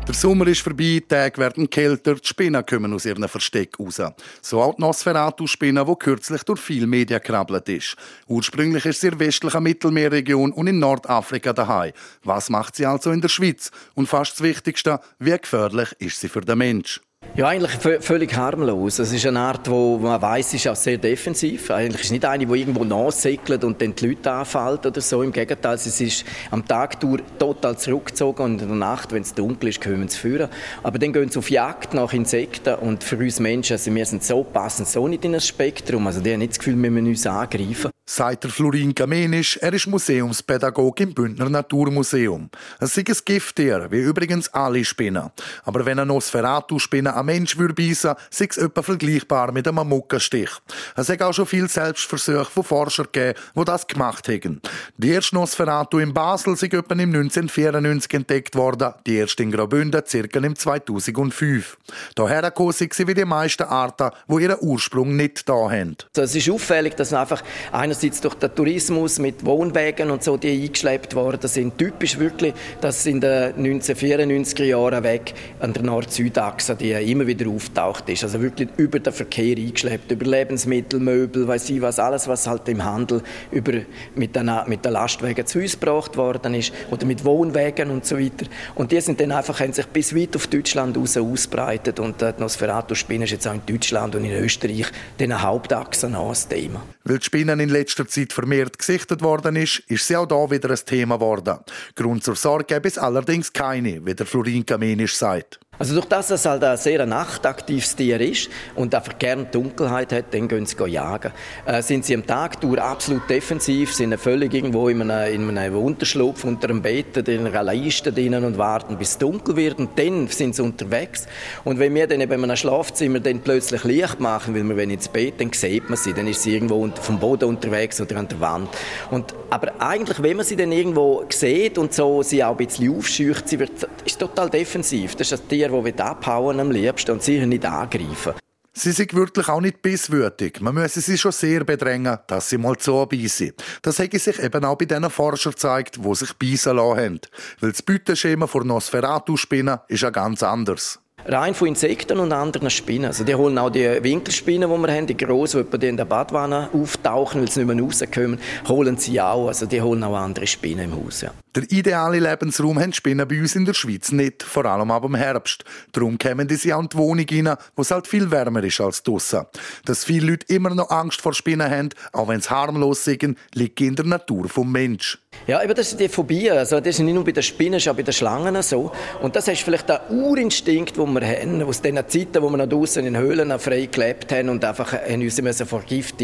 Der 0.06 0.14
Sommer 0.14 0.46
ist 0.48 0.60
vorbei, 0.60 1.00
die 1.00 1.00
Tage 1.00 1.38
werden 1.38 1.70
kälter, 1.70 2.16
die 2.16 2.26
Spinnen 2.26 2.66
kommen 2.66 2.92
aus 2.92 3.06
ihren 3.06 3.26
Versteck 3.26 3.81
raus. 3.81 4.02
So 4.42 4.60
auch 4.60 4.75
die 4.75 4.82
Nosferatu-Spinne, 4.82 5.82
die 5.82 5.94
kürzlich 5.94 6.42
durch 6.42 6.60
viele 6.60 6.86
Medien 6.86 7.22
krabbelt 7.22 7.70
ist. 7.70 7.96
Ursprünglich 8.26 8.84
ist 8.84 9.00
sie 9.00 9.06
in 9.06 9.19
der 9.19 9.26
westlichen 9.26 9.62
Mittelmeerregion 9.62 10.52
und 10.52 10.66
in 10.66 10.78
Nordafrika 10.78 11.54
daheim. 11.54 11.92
Was 12.22 12.50
macht 12.50 12.76
sie 12.76 12.84
also 12.84 13.12
in 13.12 13.22
der 13.22 13.31
Schweiz? 13.31 13.70
Und 13.94 14.06
fast 14.06 14.34
das 14.34 14.42
Wichtigste, 14.42 15.00
wie 15.19 15.38
gefährlich 15.38 15.94
ist 15.98 16.20
sie 16.20 16.28
für 16.28 16.42
den 16.42 16.58
Mensch? 16.58 17.00
Ja, 17.36 17.48
eigentlich 17.48 17.72
völlig 18.00 18.36
harmlos. 18.36 19.00
Es 19.00 19.12
ist 19.12 19.26
eine 19.26 19.40
Art, 19.40 19.68
wo 19.68 19.98
man 19.98 20.22
weiß, 20.22 20.54
ist 20.54 20.68
auch 20.68 20.76
sehr 20.76 20.98
defensiv. 20.98 21.68
Eigentlich 21.70 22.02
ist 22.02 22.06
es 22.06 22.10
nicht 22.12 22.24
eine, 22.24 22.46
die 22.46 22.60
irgendwo 22.60 22.84
nachsegelt 22.84 23.64
und 23.64 23.82
dann 23.82 23.92
die 23.92 24.06
Leute 24.06 24.30
anfällt 24.30 24.86
oder 24.86 25.00
so. 25.00 25.20
Im 25.20 25.32
Gegenteil, 25.32 25.76
sie 25.76 26.06
ist 26.06 26.24
am 26.52 26.64
Tag 26.64 27.00
total 27.00 27.76
zurückgezogen 27.76 28.44
und 28.44 28.62
in 28.62 28.68
der 28.68 28.76
Nacht, 28.76 29.10
wenn 29.12 29.22
es 29.22 29.34
dunkel 29.34 29.70
ist, 29.70 29.80
können 29.80 30.08
sie 30.08 30.16
führen. 30.16 30.48
Aber 30.84 31.00
dann 31.00 31.12
gehen 31.12 31.28
sie 31.28 31.38
auf 31.40 31.50
Jagd 31.50 31.92
nach 31.92 32.12
Insekten 32.12 32.76
und 32.76 33.02
für 33.02 33.16
uns 33.16 33.40
Menschen, 33.40 33.72
also 33.72 33.92
wir 33.92 34.06
sind 34.06 34.22
so 34.22 34.44
passend 34.44 34.86
so 34.86 35.08
nicht 35.08 35.24
in 35.24 35.32
das 35.32 35.48
Spektrum. 35.48 36.06
Also 36.06 36.20
die 36.20 36.32
haben 36.32 36.38
nicht 36.38 36.52
das 36.52 36.58
Gefühl, 36.60 36.80
wir 36.80 36.90
müssen 36.92 37.08
uns 37.08 37.26
angreifen 37.26 37.94
sagt 38.06 38.44
der 38.44 38.50
Florin 38.50 38.94
Kamenisch. 38.94 39.56
Er 39.62 39.72
ist 39.72 39.86
Museumspädagoge 39.86 41.04
im 41.04 41.14
Bündner 41.14 41.48
Naturmuseum. 41.48 42.50
Es 42.78 42.96
ist 42.96 43.08
ein 43.08 43.24
Gifttier, 43.24 43.86
wie 43.90 44.00
übrigens 44.00 44.52
alle 44.52 44.84
Spinnen. 44.84 45.30
Aber 45.64 45.86
wenn 45.86 45.98
eine 45.98 46.06
Nosferatu-Spinne 46.06 47.16
ein 47.16 47.26
Mensch 47.26 47.56
würde 47.56 47.94
sei 47.94 48.14
es 48.30 48.56
etwa 48.58 48.82
vergleichbar 48.82 49.52
mit 49.52 49.66
einem 49.66 49.88
Muckenstich. 49.88 50.50
Es 50.96 51.08
hat 51.08 51.22
auch 51.22 51.32
schon 51.32 51.46
viele 51.46 51.68
Selbstversuche 51.68 52.44
von 52.44 52.64
Forschern 52.64 53.06
gegeben, 53.10 53.38
die 53.56 53.64
das 53.64 53.86
gemacht 53.86 54.28
haben. 54.28 54.60
Die 54.98 55.10
erste 55.10 55.34
Nosferatu 55.36 55.98
in 55.98 56.12
Basel 56.12 56.56
sind 56.56 56.74
etwa 56.74 56.94
im 56.94 57.14
1994 57.14 58.14
entdeckt 58.14 58.54
worden, 58.54 58.92
die 59.06 59.16
erste 59.16 59.42
in 59.42 59.50
Graubünden 59.50 60.02
circa 60.06 60.40
im 60.40 60.56
2005. 60.56 61.78
Daher 62.14 62.52
sind 62.70 62.94
sie 62.94 63.06
wie 63.06 63.14
die 63.14 63.24
meisten 63.24 63.64
Arten, 63.64 64.10
die 64.28 64.42
ihren 64.42 64.58
Ursprung 64.60 65.16
nicht 65.16 65.48
da 65.48 65.70
haben. 65.70 65.96
Es 66.14 66.34
ist 66.34 66.50
auffällig, 66.50 66.96
dass 66.96 67.12
einfach 67.12 67.42
einer 67.72 67.94
einerseits 67.94 68.20
durch 68.20 68.35
den 68.35 68.55
Tourismus 68.55 69.19
mit 69.19 69.44
Wohnwegen 69.44 70.11
und 70.11 70.23
so, 70.23 70.37
die 70.37 70.62
eingeschleppt 70.64 71.14
worden 71.14 71.49
sind. 71.49 71.79
Typisch 71.79 72.19
wirklich, 72.19 72.55
dass 72.81 73.06
in 73.06 73.20
den 73.20 73.55
1994er 73.55 74.64
Jahren 74.64 75.02
weg 75.05 75.35
an 75.61 75.73
der 75.73 75.82
Nord-Süd-Achse, 75.82 76.76
die 76.76 76.93
immer 76.93 77.26
wieder 77.26 77.49
auftaucht 77.49 78.08
ist. 78.08 78.25
Also 78.25 78.41
wirklich 78.43 78.69
über 78.77 78.98
den 78.98 79.13
Verkehr 79.13 79.56
eingeschleppt, 79.56 80.10
über 80.10 80.24
Lebensmittel, 80.24 81.01
Möbel, 81.01 81.46
weiß 81.46 81.70
ich 81.70 81.81
was, 81.81 81.98
alles, 81.98 82.27
was 82.29 82.46
halt 82.46 82.69
im 82.69 82.84
Handel 82.84 83.22
über, 83.51 83.72
mit, 84.15 84.34
den, 84.34 84.51
mit 84.67 84.84
Lastwagen 84.84 85.46
zu 85.46 85.60
uns 85.60 85.79
gebracht 85.79 86.17
worden 86.17 86.55
ist 86.55 86.72
oder 86.91 87.06
mit 87.06 87.24
Wohnwegen 87.24 87.91
und 87.91 88.05
so 88.05 88.19
weiter. 88.19 88.46
Und 88.74 88.93
die 88.93 89.01
sind 89.01 89.20
dann 89.20 89.32
einfach, 89.32 89.60
haben 89.60 89.72
sich 89.72 89.86
bis 89.86 90.15
weit 90.15 90.34
auf 90.36 90.46
Deutschland 90.46 90.96
raus 90.96 91.17
ausbreitet 91.17 92.01
und 92.01 92.20
die 92.20 92.32
Nosferatu-Spinne 92.39 93.24
ist 93.24 93.31
jetzt 93.31 93.46
auch 93.46 93.55
in 93.55 93.63
Deutschland 93.67 94.15
und 94.17 94.24
in 94.24 94.32
Österreich 94.32 94.86
den 95.19 95.41
Hauptachsen 95.41 96.15
an 96.15 96.29
das 96.29 96.48
Thema. 96.48 96.82
Weil 97.05 97.19
die 97.19 97.24
Spinnen 97.24 97.60
in 97.60 97.69
letzter 97.84 98.08
Zeit 98.08 98.32
vermehrt 98.32 98.79
gesichtet 98.79 99.20
worden 99.20 99.56
ist, 99.56 99.81
ist 99.88 100.06
sie 100.06 100.17
auch 100.17 100.24
da 100.24 100.50
wieder 100.50 100.70
ein 100.70 100.79
Thema 100.86 101.17
geworden. 101.17 101.58
Grund 101.94 102.24
zur 102.24 102.34
Sorge 102.34 102.64
gäbe 102.64 102.88
es 102.88 102.96
allerdings 102.96 103.53
keine, 103.53 104.05
wie 104.06 104.14
der 104.14 104.24
Florin 104.24 104.64
Kamenisch 104.64 105.14
sagt. 105.14 105.60
Also 105.78 105.94
durch 105.94 106.06
das, 106.06 106.28
dass 106.28 106.40
es 106.40 106.46
halt 106.46 106.62
ein 106.64 106.76
sehr 106.76 107.04
nachtaktives 107.06 107.96
Tier 107.96 108.20
ist 108.20 108.48
und 108.74 108.94
einfach 108.94 109.19
gerne 109.19 109.44
Dunkelheit 109.44 110.12
hat, 110.12 110.32
dann 110.32 110.48
gehen 110.48 110.66
sie 110.66 110.76
jagen. 110.86 111.32
Äh, 111.66 111.82
sind 111.82 112.04
sie 112.04 112.14
am 112.14 112.26
Tag 112.26 112.60
durch 112.60 112.81
absolut 112.81 113.28
defensiv, 113.28 113.93
sind 113.93 114.16
völlig 114.19 114.54
irgendwo 114.54 114.88
in 114.88 115.10
einem, 115.10 115.48
in 115.50 115.58
einem 115.58 115.76
Unterschlupf 115.76 116.44
unter 116.44 116.69
einem 116.69 116.82
Bett, 116.82 117.16
in 117.28 117.46
einer 117.46 117.62
Leiste 117.62 118.12
drinnen 118.12 118.44
und 118.44 118.58
warten, 118.58 118.96
bis 118.96 119.10
es 119.10 119.19
dunkel 119.19 119.56
wird 119.56 119.78
und 119.78 119.98
dann 119.98 120.28
sind 120.28 120.54
sie 120.54 120.62
unterwegs. 120.62 121.26
Und 121.64 121.78
wenn 121.78 121.94
wir 121.94 122.06
dann 122.06 122.20
eben 122.20 122.32
in 122.32 122.44
einem 122.44 122.56
Schlafzimmer 122.56 123.20
dann 123.20 123.40
plötzlich 123.40 123.84
Licht 123.84 124.20
machen, 124.20 124.54
weil 124.54 124.64
wir 124.64 124.76
wenn 124.76 124.90
ins 124.90 125.08
Bett, 125.08 125.34
dann 125.40 125.52
sieht 125.52 125.88
man 125.88 125.96
sie, 125.96 126.12
dann 126.12 126.26
ist 126.26 126.43
sie 126.43 126.54
irgendwo 126.54 126.88
vom 127.00 127.19
Boden 127.19 127.48
unterwegs 127.48 128.00
oder 128.00 128.16
an 128.16 128.28
der 128.28 128.40
Wand. 128.40 128.69
Und, 129.10 129.34
aber 129.50 129.72
eigentlich, 129.78 130.22
wenn 130.22 130.36
man 130.36 130.46
sie 130.46 130.56
dann 130.56 130.72
irgendwo 130.72 131.24
sieht 131.28 131.78
und 131.78 131.93
so 131.93 132.22
sie 132.22 132.43
auch 132.43 132.58
ein 132.58 132.66
bisschen 132.66 132.96
aufscheucht, 132.96 133.48
sie 133.48 133.58
wird, 133.58 133.72
ist 134.04 134.19
total 134.19 134.50
defensiv. 134.50 135.16
Das 135.16 135.31
ist 135.31 135.43
ein 135.43 135.48
Tier, 135.48 135.63
Tier, 135.68 135.82
die 135.82 136.00
abhauen 136.00 136.60
am 136.60 136.70
liebsten 136.70 137.12
und 137.12 137.22
sicher 137.22 137.46
nicht 137.46 137.64
angreifen. 137.64 138.34
Sie 138.76 138.90
sind 138.90 139.14
wirklich 139.14 139.48
auch 139.48 139.60
nicht 139.60 139.82
bisswürdig. 139.82 140.60
Man 140.60 140.74
müsse 140.74 141.00
sie 141.00 141.16
schon 141.16 141.30
sehr 141.30 141.62
bedrängen, 141.62 142.18
dass 142.26 142.50
sie 142.50 142.58
mal 142.58 142.74
so 142.78 143.06
beißen. 143.06 143.52
Das 143.82 144.00
hätte 144.00 144.18
sich 144.18 144.40
eben 144.40 144.64
auch 144.64 144.76
bei 144.76 144.84
diesen 144.84 145.08
Forschern 145.10 145.52
gezeigt, 145.52 146.00
die 146.04 146.14
sich 146.16 146.32
beißen 146.32 146.76
lassen 146.76 146.98
haben. 146.98 147.20
Weil 147.60 147.70
das 147.70 147.82
Beuteschema 147.82 148.48
von 148.48 148.66
Nosferatu-Spinnen 148.66 149.78
ist 149.86 150.02
ja 150.02 150.10
ganz 150.10 150.42
anders. 150.42 150.98
Rein 151.26 151.54
von 151.54 151.69
Insekten 151.69 152.19
und 152.19 152.32
anderen 152.32 152.70
Spinnen. 152.70 153.06
Also 153.06 153.24
die 153.24 153.34
holen 153.34 153.56
auch 153.58 153.70
die 153.70 154.02
Winkelspinnen, 154.02 154.70
die 154.70 154.76
wir 154.76 154.93
haben, 154.93 155.06
die 155.06 155.16
grossen, 155.16 155.66
die 155.70 155.86
in 155.86 155.96
der 155.96 156.04
Badwanne 156.04 156.69
auftauchen, 156.72 157.40
weil 157.40 157.50
sie 157.50 157.64
nicht 157.64 157.74
mehr 157.74 157.84
rauskommen, 157.84 158.38
holen 158.69 158.96
sie 158.98 159.20
auch. 159.20 159.48
Also 159.48 159.66
die 159.66 159.81
holen 159.81 160.02
auch 160.04 160.16
andere 160.16 160.46
Spinnen 160.46 160.93
im 160.93 161.04
Haus. 161.04 161.22
Ja. 161.22 161.32
Der 161.54 161.70
ideale 161.70 162.19
Lebensraum 162.19 162.81
haben 162.81 162.93
Spinnen 162.93 163.26
bei 163.28 163.40
uns 163.40 163.54
in 163.54 163.64
der 163.64 163.74
Schweiz 163.74 164.10
nicht, 164.10 164.43
vor 164.43 164.64
allem 164.64 164.90
aber 164.90 165.06
im 165.06 165.14
Herbst. 165.14 165.64
Darum 165.93 166.19
kommen 166.19 166.48
die 166.48 166.72
auch 166.72 166.82
in 166.82 166.88
die 166.88 166.96
Wohnung 166.96 167.26
rein, 167.31 167.56
wo 167.76 167.82
es 167.82 167.90
halt 167.90 168.08
viel 168.08 168.31
wärmer 168.31 168.64
ist 168.64 168.81
als 168.81 169.02
draussen. 169.02 169.43
Dass 169.84 170.04
viele 170.04 170.32
Leute 170.32 170.52
immer 170.52 170.74
noch 170.74 170.90
Angst 170.90 171.20
vor 171.20 171.32
Spinnen 171.32 171.70
haben, 171.70 171.90
auch 172.12 172.28
wenn 172.28 172.40
sie 172.40 172.50
harmlos 172.50 173.04
sind, 173.04 173.38
liegt 173.54 173.81
in 173.81 173.94
der 173.94 174.04
Natur 174.04 174.48
vom 174.48 174.72
Mensch. 174.72 175.19
Ja, 175.46 175.62
eben 175.62 175.74
das 175.74 175.93
ist 175.93 176.00
die 176.00 176.08
Phobie. 176.08 176.50
Also 176.50 176.81
das 176.81 176.94
ist 176.94 177.00
nicht 177.00 177.14
nur 177.14 177.24
bei 177.24 177.32
den 177.32 177.43
Spinnen, 177.43 177.79
sondern 177.79 177.94
auch 177.94 177.96
bei 177.96 178.03
den 178.03 178.14
Schlangen 178.14 178.62
so. 178.62 178.93
Und 179.22 179.36
das 179.36 179.48
ist 179.48 179.62
vielleicht 179.62 179.88
der 179.88 180.10
Urinstinkt, 180.10 180.96
den 180.96 181.12
wir 181.12 181.26
haben, 181.26 181.62
aus 181.62 181.82
den 181.82 181.96
Zeiten, 181.96 182.43
wo 182.43 182.48
wir 182.48 182.56
noch 182.56 182.69
draußen 182.69 183.05
in 183.06 183.17
Höhlen 183.17 183.58
frei 183.58 183.86
gelebt 183.86 184.32
haben 184.32 184.48
und 184.48 184.64
einfach 184.64 184.94
uns 185.08 185.41
müssen 185.43 185.67
vor 185.67 185.82
Gift 185.82 186.22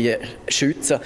schützen 0.48 1.00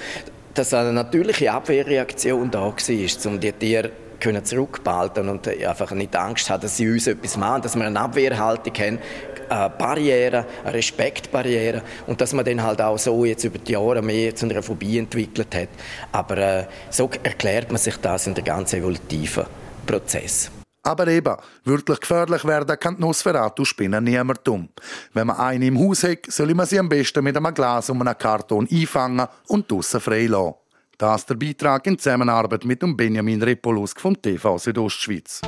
dass 0.55 0.73
eine 0.73 0.93
natürliche 0.93 1.51
Abwehrreaktion 1.51 2.49
da 2.49 2.61
war, 2.61 3.25
um 3.25 3.39
die 3.39 3.51
Tiere 3.51 3.91
können 4.19 4.43
zurückbehalten 4.43 5.29
und 5.29 5.47
einfach 5.47 5.91
nicht 5.91 6.15
Angst 6.15 6.49
haben, 6.49 6.61
dass 6.61 6.77
sie 6.77 6.89
uns 6.89 7.07
etwas 7.07 7.37
machen, 7.37 7.61
dass 7.61 7.75
wir 7.75 7.85
eine 7.85 7.99
Abwehrhaltung 7.99 8.73
haben, 8.73 8.99
eine 9.49 9.69
Barriere, 9.69 10.45
eine 10.63 10.73
Respektbarriere 10.73 11.81
und 12.07 12.21
dass 12.21 12.33
man 12.33 12.45
dann 12.45 12.63
halt 12.63 12.81
auch 12.81 12.97
so 12.97 13.25
jetzt 13.25 13.43
über 13.43 13.57
die 13.57 13.73
Jahre 13.73 14.01
mehr 14.01 14.35
zu 14.35 14.45
einer 14.45 14.61
Phobie 14.61 14.97
entwickelt 14.97 15.53
hat. 15.55 15.69
Aber 16.11 16.37
äh, 16.37 16.65
so 16.89 17.09
erklärt 17.23 17.71
man 17.71 17.77
sich 17.77 17.97
das 17.97 18.27
in 18.27 18.33
der 18.33 18.43
ganzen 18.43 18.79
evolutiven 18.79 19.45
Prozess. 19.85 20.51
Aber 20.85 21.07
eben, 21.07 21.35
wirklich 21.63 21.99
gefährlich 21.99 22.45
werden 22.45 22.79
kann 22.79 22.95
die 22.95 23.01
Nosferatu-Spinne 23.01 24.01
niemand 24.01 24.47
um. 24.47 24.69
Wenn 25.13 25.27
man 25.27 25.37
eine 25.37 25.65
im 25.65 25.79
Haus 25.79 26.03
hat, 26.03 26.27
soll 26.27 26.53
man 26.53 26.67
sie 26.67 26.77
am 26.77 26.89
besten 26.89 27.23
mit 27.23 27.35
einem 27.35 27.53
Glas 27.55 27.89
um 27.89 28.01
einen 28.01 28.15
Karton 28.15 28.67
einfangen 28.71 29.27
und 29.47 29.71
draussen 29.71 29.99
frei 29.99 30.27
lassen. 30.27 30.53
Das 30.97 31.21
ist 31.21 31.29
der 31.29 31.35
Beitrag 31.35 31.87
in 31.87 31.97
Zusammenarbeit 31.97 32.65
mit 32.65 32.83
dem 32.83 32.95
Benjamin 32.95 33.41
Repolusk 33.41 33.99
vom 33.99 34.21
TV 34.21 34.59
Südostschweiz. 34.59 35.41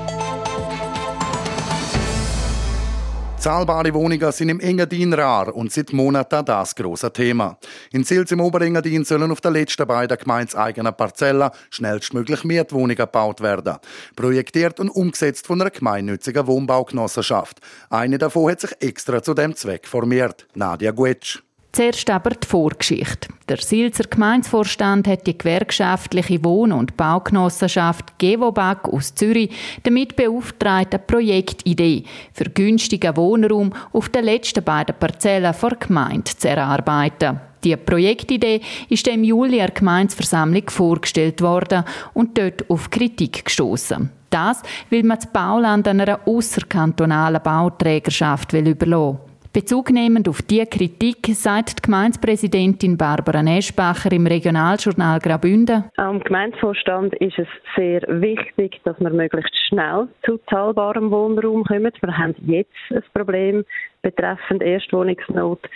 Zahlbare 3.39 3.93
Wohnungen 3.93 4.31
sind 4.31 4.49
im 4.49 4.59
Engadin 4.59 5.13
rar 5.13 5.55
und 5.55 5.71
seit 5.71 5.93
Monaten 5.93 6.43
das 6.43 6.73
große 6.73 7.13
Thema. 7.13 7.57
In 7.91 8.03
Sils 8.03 8.31
im 8.31 8.41
Oberengadin 8.41 9.05
sollen 9.05 9.31
auf 9.31 9.41
der 9.41 9.51
letzten 9.51 9.85
beiden 9.85 10.17
gemeinseigenen 10.17 10.95
Parzellen 10.95 11.51
schnellstmöglich 11.69 12.43
Mietwohnungen 12.43 12.95
gebaut 12.95 13.41
werden. 13.41 13.77
Projektiert 14.15 14.79
und 14.79 14.89
umgesetzt 14.89 15.45
von 15.45 15.61
einer 15.61 15.69
gemeinnützigen 15.69 16.47
Wohnbaugenossenschaft. 16.47 17.59
Eine 17.91 18.17
davon 18.17 18.51
hat 18.51 18.61
sich 18.61 18.71
extra 18.79 19.21
zu 19.21 19.35
dem 19.35 19.55
Zweck 19.55 19.87
formiert. 19.87 20.47
Nadia 20.55 20.91
Guetsch. 20.91 21.39
Zuerst 21.71 22.09
aber 22.09 22.31
die 22.31 22.47
Vorgeschichte. 22.47 23.27
Der 23.49 23.57
Silzer 23.57 24.05
Gemeinsvorstand 24.05 25.07
hat 25.07 25.27
die 25.27 25.37
gewerkschaftliche 25.37 26.43
Wohn- 26.43 26.71
und 26.71 26.97
Baugenossenschaft 26.97 28.17
Gewobag 28.17 28.85
aus 28.85 29.13
Zürich 29.13 29.51
damit 29.83 30.15
beauftragt, 30.15 30.93
eine 30.93 31.03
Projektidee 31.03 32.03
für 32.33 32.45
günstigen 32.45 33.15
Wohnraum 33.15 33.73
auf 33.93 34.09
den 34.09 34.25
letzten 34.25 34.63
beiden 34.63 34.95
Parzellen 34.97 35.53
vor 35.53 35.71
Gemeinde 35.79 36.31
zu 36.35 36.49
erarbeiten. 36.49 37.39
Die 37.63 37.75
Projektidee 37.75 38.61
ist 38.89 39.07
im 39.07 39.23
Juli 39.23 39.57
der 39.57 39.71
Gemeinsversammlung 39.71 40.69
vorgestellt 40.69 41.41
worden 41.41 41.83
und 42.13 42.37
dort 42.37 42.69
auf 42.69 42.89
Kritik 42.89 43.45
gestoßen. 43.45 44.09
Das 44.29 44.61
will 44.89 45.03
man 45.03 45.17
das 45.17 45.31
Bauland 45.31 45.87
einer 45.87 46.19
außerkantonalen 46.25 47.41
Bauträgerschaft 47.41 48.53
überlassen. 48.53 49.19
Bezugnehmend 49.57 50.29
auf 50.29 50.43
diese 50.43 50.67
Kritik 50.67 51.25
sagt 51.33 51.79
die 51.79 51.81
Gemeindepräsidentin 51.81 52.95
Barbara 52.95 53.41
Neschbacher 53.41 54.11
im 54.11 54.27
Regionaljournal 54.27 55.17
Graubünden. 55.17 55.85
Am 55.95 56.19
Gemeindevorstand 56.19 57.15
ist 57.15 57.39
es 57.39 57.47
sehr 57.75 58.03
wichtig, 58.07 58.79
dass 58.83 58.99
wir 58.99 59.09
möglichst 59.09 59.57
schnell 59.67 60.09
zu 60.23 60.37
zahlbarem 60.51 61.09
Wohnraum 61.09 61.63
kommen. 61.63 61.91
Wir 62.01 62.17
haben 62.19 62.35
jetzt 62.45 62.69
ein 62.91 63.01
Problem 63.15 63.65
betreffend 64.03 64.61
Erstwohnungsnot. 64.61 65.67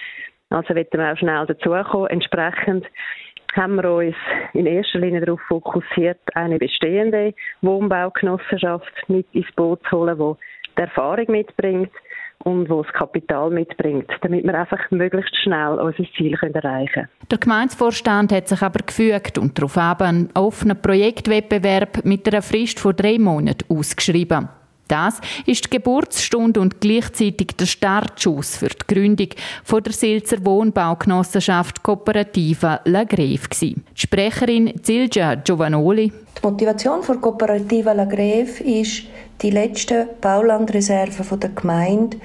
Also 0.52 0.76
wird 0.76 0.94
wir 0.94 1.14
auch 1.14 1.18
schnell 1.18 1.48
dazukommen. 1.48 2.12
Entsprechend 2.12 2.86
haben 3.54 3.78
wir 3.78 3.92
uns 3.92 4.16
in 4.54 4.68
erster 4.68 5.00
Linie 5.00 5.22
darauf 5.22 5.42
fokussiert, 5.48 6.20
eine 6.36 6.60
bestehende 6.60 7.34
Wohnbaugenossenschaft 7.64 8.94
mit 9.08 9.26
ins 9.34 9.52
Boot 9.56 9.82
zu 9.90 9.98
holen, 9.98 10.20
die 10.20 10.76
die 10.78 10.82
Erfahrung 10.82 11.26
mitbringt 11.30 11.90
und 12.44 12.70
wo 12.70 12.84
das 12.84 12.94
Kapital 12.94 13.50
mitbringt, 13.50 14.10
damit 14.22 14.44
wir 14.44 14.54
einfach 14.54 14.80
möglichst 14.92 15.36
schnell 15.38 15.80
unser 15.80 16.04
Ziel 16.18 16.38
erreichen 16.42 16.94
können. 16.94 17.10
Der 17.30 17.38
Gemeindevorstand 17.38 18.32
hat 18.32 18.48
sich 18.48 18.62
aber 18.62 18.80
gefügt 18.86 19.38
und 19.38 19.58
darauf 19.58 19.78
einen 19.78 20.30
offenen 20.34 20.82
Projektwettbewerb 20.82 22.04
mit 22.06 22.28
einer 22.28 22.42
Frist 22.42 22.80
von 22.80 22.96
drei 22.96 23.18
Monaten 23.18 23.66
ausgeschrieben. 23.74 24.50
Das 24.92 25.22
ist 25.46 25.64
die 25.64 25.70
Geburtsstunde 25.70 26.60
und 26.60 26.82
gleichzeitig 26.82 27.56
der 27.58 27.66
Startschuss 27.66 28.58
für 28.58 28.68
die 28.68 28.94
Gründung 28.94 29.30
von 29.64 29.82
der 29.82 29.94
Silzer 29.94 30.46
Wohnbaugenossenschaft 30.46 31.82
Kooperative 31.82 32.82
La 32.84 33.06
Greve. 33.06 33.48
Die 33.62 33.78
Sprecherin 33.94 34.74
Silja 34.84 35.36
Giovanoli. 35.36 36.12
Die 36.42 36.48
Motivation 36.48 37.02
der 37.08 37.18
Kooperative 37.18 37.94
La 37.94 38.06
Greve 38.06 38.64
ist, 38.64 39.04
die 39.44 39.52
letzten 39.52 40.08
Baulandreserven 40.20 41.40
der 41.40 41.52
Gemeinde 41.52 42.18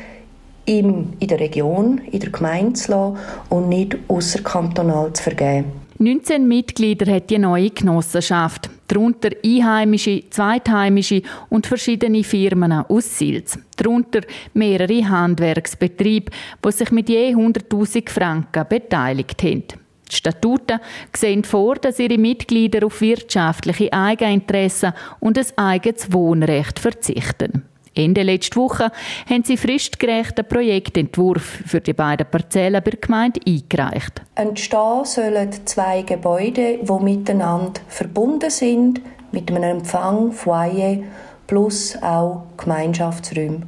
in 0.64 1.18
der 1.20 1.38
Region, 1.38 1.98
in 2.10 2.20
der 2.20 2.30
Gemeinde 2.30 2.72
zu 2.72 2.92
lassen 2.92 3.18
und 3.50 3.68
nicht 3.68 3.94
außerkantonal 4.08 5.12
zu 5.12 5.22
vergeben. 5.22 5.66
19 5.98 6.48
Mitglieder 6.48 7.12
hat 7.12 7.28
die 7.28 7.38
neue 7.38 7.68
Genossenschaft, 7.68 8.70
darunter 8.88 9.30
Einheimische, 9.44 10.22
Zweitheimische 10.30 11.20
und 11.50 11.66
verschiedene 11.66 12.24
Firmen 12.24 12.72
aus 12.72 13.18
Sils. 13.18 13.58
Darunter 13.76 14.20
mehrere 14.54 15.06
Handwerksbetriebe, 15.06 16.32
die 16.64 16.72
sich 16.72 16.90
mit 16.90 17.10
je 17.10 17.34
100.000 17.34 18.08
Franken 18.08 18.64
beteiligt 18.66 19.42
haben. 19.42 19.85
Die 20.10 20.16
Statuten 20.16 20.80
sehen 21.14 21.44
vor, 21.44 21.76
dass 21.76 21.98
ihre 21.98 22.18
Mitglieder 22.18 22.86
auf 22.86 23.00
wirtschaftliche 23.00 23.92
Eigeninteressen 23.92 24.92
und 25.20 25.38
ein 25.38 25.46
eigenes 25.56 26.12
Wohnrecht 26.12 26.78
verzichten. 26.78 27.64
Ende 27.96 28.22
letzte 28.22 28.56
Woche 28.56 28.92
haben 29.28 29.42
sie 29.42 29.56
fristgerechten 29.56 30.46
Projektentwurf 30.46 31.62
für 31.66 31.80
die 31.80 31.94
beiden 31.94 32.26
Parzellen 32.30 32.82
bei 32.84 32.90
der 32.90 33.00
Gemeinde 33.00 33.40
eingereicht. 33.46 34.20
Entstehen 34.34 35.04
sollen 35.04 35.50
zwei 35.64 36.02
Gebäude, 36.02 36.78
die 36.82 37.04
miteinander 37.04 37.80
verbunden 37.88 38.50
sind, 38.50 39.00
mit 39.32 39.50
einem 39.50 39.78
Empfang, 39.78 40.30
Foyer 40.32 40.98
plus 41.46 41.96
auch 42.02 42.42
Gemeinschaftsräume. 42.58 43.62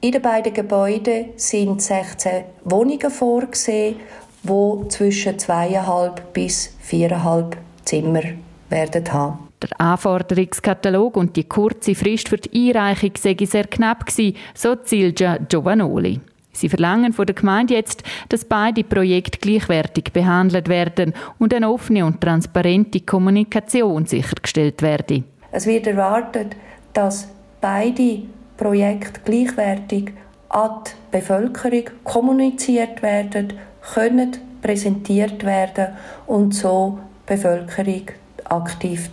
In 0.00 0.12
den 0.12 0.22
beiden 0.22 0.52
Gebäuden 0.52 1.30
sind 1.36 1.80
16 1.80 2.44
Wohnungen 2.64 3.10
vorgesehen, 3.10 3.96
wo 4.44 4.84
zwischen 4.88 5.38
zweieinhalb 5.38 6.32
bis 6.32 6.74
viereinhalb 6.80 7.56
Zimmer 7.84 8.22
werden 8.68 9.12
haben. 9.12 9.38
Der 9.62 9.80
Anforderungskatalog 9.80 11.16
und 11.16 11.36
die 11.36 11.44
kurze 11.44 11.94
Frist 11.94 12.28
für 12.28 12.36
die 12.36 12.68
Einreichung 12.68 13.12
sei 13.18 13.36
sehr 13.40 13.64
knapp 13.64 14.06
gewesen, 14.06 14.36
so 14.54 14.76
Silja 14.82 15.38
Giovanoli. 15.38 16.20
Sie 16.52 16.68
verlangen 16.68 17.12
von 17.12 17.26
der 17.26 17.34
Gemeinde 17.34 17.74
jetzt, 17.74 18.04
dass 18.28 18.44
beide 18.44 18.84
Projekte 18.84 19.38
gleichwertig 19.38 20.12
behandelt 20.12 20.68
werden 20.68 21.12
und 21.38 21.52
eine 21.52 21.70
offene 21.70 22.06
und 22.06 22.20
transparente 22.20 23.00
Kommunikation 23.00 24.06
sichergestellt 24.06 24.80
werde. 24.80 25.24
Es 25.50 25.66
wird 25.66 25.86
erwartet, 25.86 26.56
dass 26.92 27.28
beide 27.60 28.22
Projekte 28.56 29.20
gleichwertig 29.24 30.12
an 30.48 30.84
die 30.86 31.18
Bevölkerung 31.18 31.84
kommuniziert 32.04 33.02
werden, 33.02 33.54
können 33.92 34.36
präsentiert 34.62 35.44
werden 35.44 35.88
und 36.26 36.54
so 36.54 36.98
die 37.28 37.34
Bevölkerung 37.34 38.06
aktiv 38.44 39.10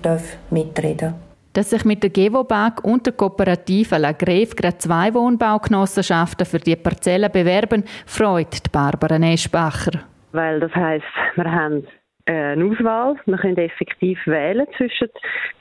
mitreden 0.49 1.13
dass 1.53 1.69
sich 1.69 1.83
mit 1.83 2.01
der 2.01 2.09
Gewobag 2.09 2.83
und 2.83 3.05
der 3.05 3.13
Kooperative 3.13 3.97
La 3.97 4.13
Greve 4.13 4.55
gerade 4.55 4.77
zwei 4.77 5.13
Wohnbaugenossenschaften 5.13 6.45
für 6.45 6.59
die 6.59 6.75
Parzellen 6.75 7.31
bewerben, 7.31 7.83
freut 8.05 8.71
Barbara 8.71 9.19
Neschbacher. 9.19 9.99
Weil 10.31 10.61
das 10.61 10.73
heißt, 10.73 11.03
wir 11.35 11.51
haben 11.51 11.85
eine 12.25 12.63
Auswahl, 12.63 13.15
wir 13.25 13.37
können 13.37 13.57
effektiv 13.57 14.17
wählen 14.25 14.65
zwischen 14.77 15.09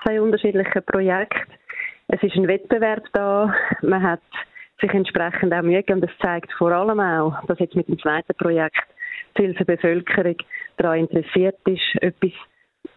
zwei 0.04 0.20
unterschiedlichen 0.20 0.82
Projekten. 0.84 1.52
Es 2.08 2.22
ist 2.22 2.36
ein 2.36 2.46
Wettbewerb 2.46 3.04
da, 3.12 3.52
man 3.82 4.02
hat 4.02 4.20
sich 4.80 4.92
entsprechend 4.92 5.52
auch 5.52 5.62
Mühe 5.62 5.82
gegeben. 5.82 6.00
Das 6.00 6.10
zeigt 6.22 6.52
vor 6.52 6.72
allem 6.72 7.00
auch, 7.00 7.34
dass 7.46 7.58
jetzt 7.58 7.76
mit 7.76 7.88
dem 7.88 7.98
zweiten 7.98 8.34
Projekt 8.34 8.86
die 9.38 9.64
Bevölkerung 9.64 10.36
daran 10.76 11.00
interessiert 11.00 11.56
ist, 11.66 12.02
etwas 12.02 12.32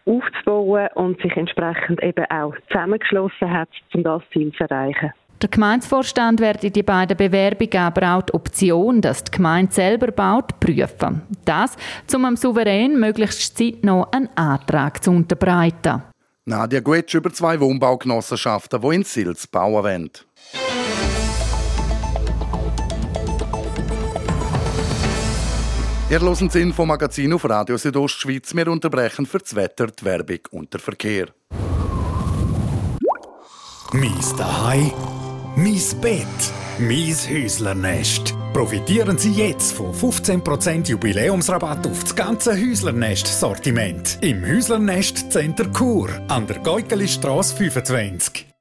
aufzubauen 0.06 0.88
und 0.94 1.20
sich 1.20 1.36
entsprechend 1.36 2.02
eben 2.02 2.24
auch 2.30 2.54
zusammengeschlossen 2.68 3.50
hat, 3.50 3.68
um 3.94 4.02
das 4.02 4.22
Ziel 4.32 4.52
zu 4.52 4.64
erreichen. 4.64 5.12
Der 5.42 5.48
Gemeindevorstand 5.50 6.40
werde 6.40 6.70
die 6.70 6.82
beiden 6.82 7.16
Bewerbungen 7.16 7.76
aber 7.76 8.16
auch 8.16 8.22
die 8.22 8.32
Option, 8.32 9.00
dass 9.00 9.24
die 9.24 9.32
Gemeinde 9.32 9.72
selber 9.72 10.10
baut, 10.10 10.58
prüfen. 10.60 11.22
Das, 11.44 11.76
um 12.14 12.24
am 12.24 12.36
Souverän 12.36 12.98
möglichst 12.98 13.58
zeitnah 13.58 14.08
einen 14.12 14.30
Antrag 14.36 15.02
zu 15.02 15.10
unterbreiten. 15.10 16.02
Nadia 16.46 16.80
Guetsch 16.80 17.14
über 17.14 17.32
zwei 17.32 17.58
Wohnbaugenossenschaften, 17.58 18.80
die 18.80 18.94
in 18.94 19.04
Sils 19.04 19.46
bauen 19.46 19.82
wollen. 19.82 20.10
Ihr 26.14 26.20
hören 26.20 26.46
das 26.46 26.54
Infomagazin 26.54 27.32
auf 27.32 27.44
Radio 27.44 27.76
Südostschweiz. 27.76 28.54
Wir 28.54 28.68
unterbrechen 28.68 29.26
für 29.26 29.40
das 29.40 29.56
Wetter, 29.56 29.88
die 29.88 30.04
Werbung 30.04 30.38
und 30.52 30.72
den 30.72 30.80
Verkehr. 30.80 31.26
Mies 33.92 34.32
daheim, 34.36 34.92
mies 35.56 35.92
Bett, 35.96 36.24
mies 36.78 37.28
Häuslernest. 37.28 38.32
Profitieren 38.52 39.18
Sie 39.18 39.32
jetzt 39.32 39.72
von 39.72 39.92
15% 39.92 40.88
Jubiläumsrabatt 40.88 41.84
auf 41.88 42.04
das 42.04 42.14
ganze 42.14 42.52
Häuslernest-Sortiment 42.52 44.18
im 44.20 44.46
Häuslernest 44.46 45.32
Center 45.32 45.66
Chur 45.72 46.10
an 46.28 46.46
der 46.46 46.60
Geukeli 46.60 47.08
Strasse 47.08 47.56
25. 47.56 48.53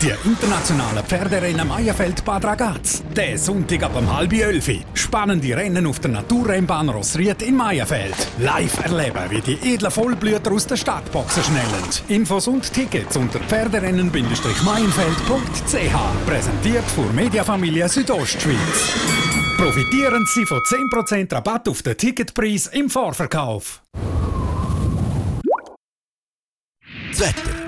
Die 0.00 0.14
internationale 0.24 1.02
Pferderennen 1.02 1.66
Meierfeld 1.66 2.24
Bad 2.24 2.44
Ragaz. 2.44 3.02
Der 3.16 3.36
Sonntag 3.36 3.82
ab 3.82 3.96
um 3.96 4.14
halb 4.14 4.32
elf. 4.32 4.70
Spannende 4.94 5.56
Rennen 5.56 5.88
auf 5.88 5.98
der 5.98 6.12
Naturrennbahn 6.12 6.88
Rossried 6.88 7.42
in 7.42 7.56
Meierfeld. 7.56 8.14
Live 8.38 8.78
erleben, 8.84 9.28
wie 9.30 9.40
die 9.40 9.58
edlen 9.74 9.90
Vollblüter 9.90 10.52
aus 10.52 10.68
der 10.68 10.76
Startboxen 10.76 11.42
schnellen. 11.42 11.82
Infos 12.06 12.46
und 12.46 12.72
Tickets 12.72 13.16
unter 13.16 13.40
pferderennen-meienfeld.ch. 13.40 16.26
Präsentiert 16.26 16.88
von 16.94 17.12
Mediafamilie 17.12 17.88
Südostschweiz. 17.88 18.92
Profitieren 19.56 20.24
Sie 20.32 20.46
von 20.46 20.60
10% 20.60 21.34
Rabatt 21.34 21.68
auf 21.68 21.82
den 21.82 21.96
Ticketpreis 21.96 22.68
im 22.68 22.88
Vorverkauf. 22.88 23.82
Das 27.10 27.18
Wetter. 27.18 27.67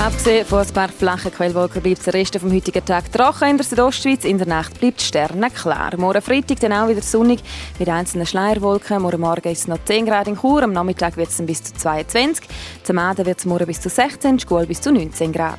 Abgesehen 0.00 0.46
von 0.46 0.60
ein 0.60 0.72
paar 0.72 0.88
flachen 0.88 1.30
Quellwolken 1.30 1.82
bleibt 1.82 2.06
der 2.06 2.14
Rest 2.14 2.34
vom 2.38 2.50
heutigen 2.50 2.82
Tag 2.82 3.12
trocken 3.12 3.50
in 3.50 3.56
der 3.58 3.66
Südostschweiz. 3.66 4.24
In 4.24 4.38
der 4.38 4.46
Nacht 4.46 4.80
bleibt 4.80 5.02
sternenklar. 5.02 5.94
Morgen 5.98 6.22
Freitag 6.22 6.58
dann 6.60 6.72
auch 6.72 6.88
wieder 6.88 7.02
sonnig 7.02 7.40
mit 7.78 7.86
einzelnen 7.86 8.24
Schleierwolken. 8.24 9.02
Morgen 9.02 9.20
Morgen 9.20 9.52
ist 9.52 9.58
es 9.58 9.68
noch 9.68 9.84
10 9.84 10.06
Grad 10.06 10.26
in 10.26 10.38
Chur, 10.38 10.62
am 10.62 10.72
Nachmittag 10.72 11.18
wird 11.18 11.28
es 11.28 11.44
bis 11.44 11.62
zu 11.62 11.74
22. 11.74 12.48
Zum 12.82 12.96
Abend 12.96 13.26
wird 13.26 13.40
es 13.40 13.44
morgen 13.44 13.66
bis 13.66 13.82
zu 13.82 13.90
16, 13.90 14.40
Schule 14.40 14.66
bis 14.66 14.80
zu 14.80 14.90
19 14.90 15.32
Grad. 15.32 15.58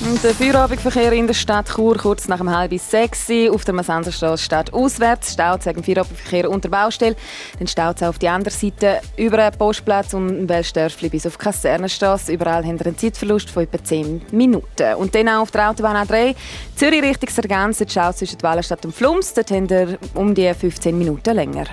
der 0.00 0.34
Feierabendverkehr 0.34 1.12
in 1.12 1.26
der 1.26 1.34
Stadt 1.34 1.68
Chur 1.74 1.96
kurz 1.96 2.28
nach 2.28 2.40
um 2.40 2.50
halb 2.50 2.78
sechs 2.78 3.28
auf 3.50 3.64
der 3.64 3.74
Massenserstraße 3.74 4.42
steht 4.44 4.72
auswärts. 4.74 5.32
Staut 5.32 5.64
wegen 5.64 5.82
Feierabendverkehr 5.82 6.50
unter 6.50 6.68
Baustelle. 6.68 7.16
Dann 7.58 7.66
staut 7.66 7.96
es 7.96 8.02
auf 8.02 8.18
die 8.18 8.28
andere 8.28 8.52
Seite 8.52 9.00
über 9.16 9.38
den 9.38 9.56
Postplatz 9.58 10.12
und 10.12 10.28
im 10.28 10.48
Welsdörfli 10.48 11.08
bis 11.08 11.26
auf 11.26 11.36
die 11.38 11.44
Kasernenstraße. 11.44 12.32
Überall 12.32 12.64
haben 12.64 12.78
wir 12.78 12.86
einen 12.86 12.98
Zeitverlust 12.98 13.48
von 13.48 13.62
etwa 13.62 13.82
10 13.82 14.22
Minuten. 14.32 14.94
Und 14.96 15.14
dann 15.14 15.28
auch 15.28 15.42
auf 15.42 15.50
der 15.50 15.70
Autobahn 15.70 15.96
A3 15.96 16.34
Zürich 16.74 17.02
Richtung 17.02 17.30
Sargans, 17.30 17.82
schaut 17.88 18.18
zwischen 18.18 18.42
Wallenstadt 18.42 18.84
und 18.84 18.94
Flums. 18.94 19.32
Dort 19.32 19.50
haben 19.50 19.70
wir 19.70 19.98
um 20.14 20.34
die 20.34 20.52
15 20.52 20.96
Minuten 20.96 21.34
länger. 21.34 21.66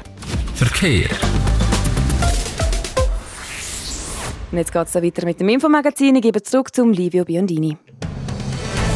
Verkehr. 0.56 1.10
Und 4.52 4.60
jetzt 4.60 4.72
geht 4.72 4.88
es 4.88 4.96
weiter 4.96 5.26
mit 5.26 5.40
dem 5.40 5.50
Infomagazin. 5.50 6.16
Ich 6.16 6.22
gebe 6.22 6.42
zurück 6.44 6.74
zum 6.76 6.94
Livio 6.94 7.26
Biondini. 7.26 7.76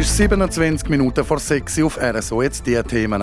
Ist 0.00 0.16
27 0.16 0.88
Minuten 0.90 1.24
vor 1.24 1.40
6 1.40 1.78
Uhr 1.78 1.86
auf 1.86 1.98
RSO. 2.00 2.42
Jetzt 2.42 2.64
die 2.66 2.80
Themen. 2.84 3.20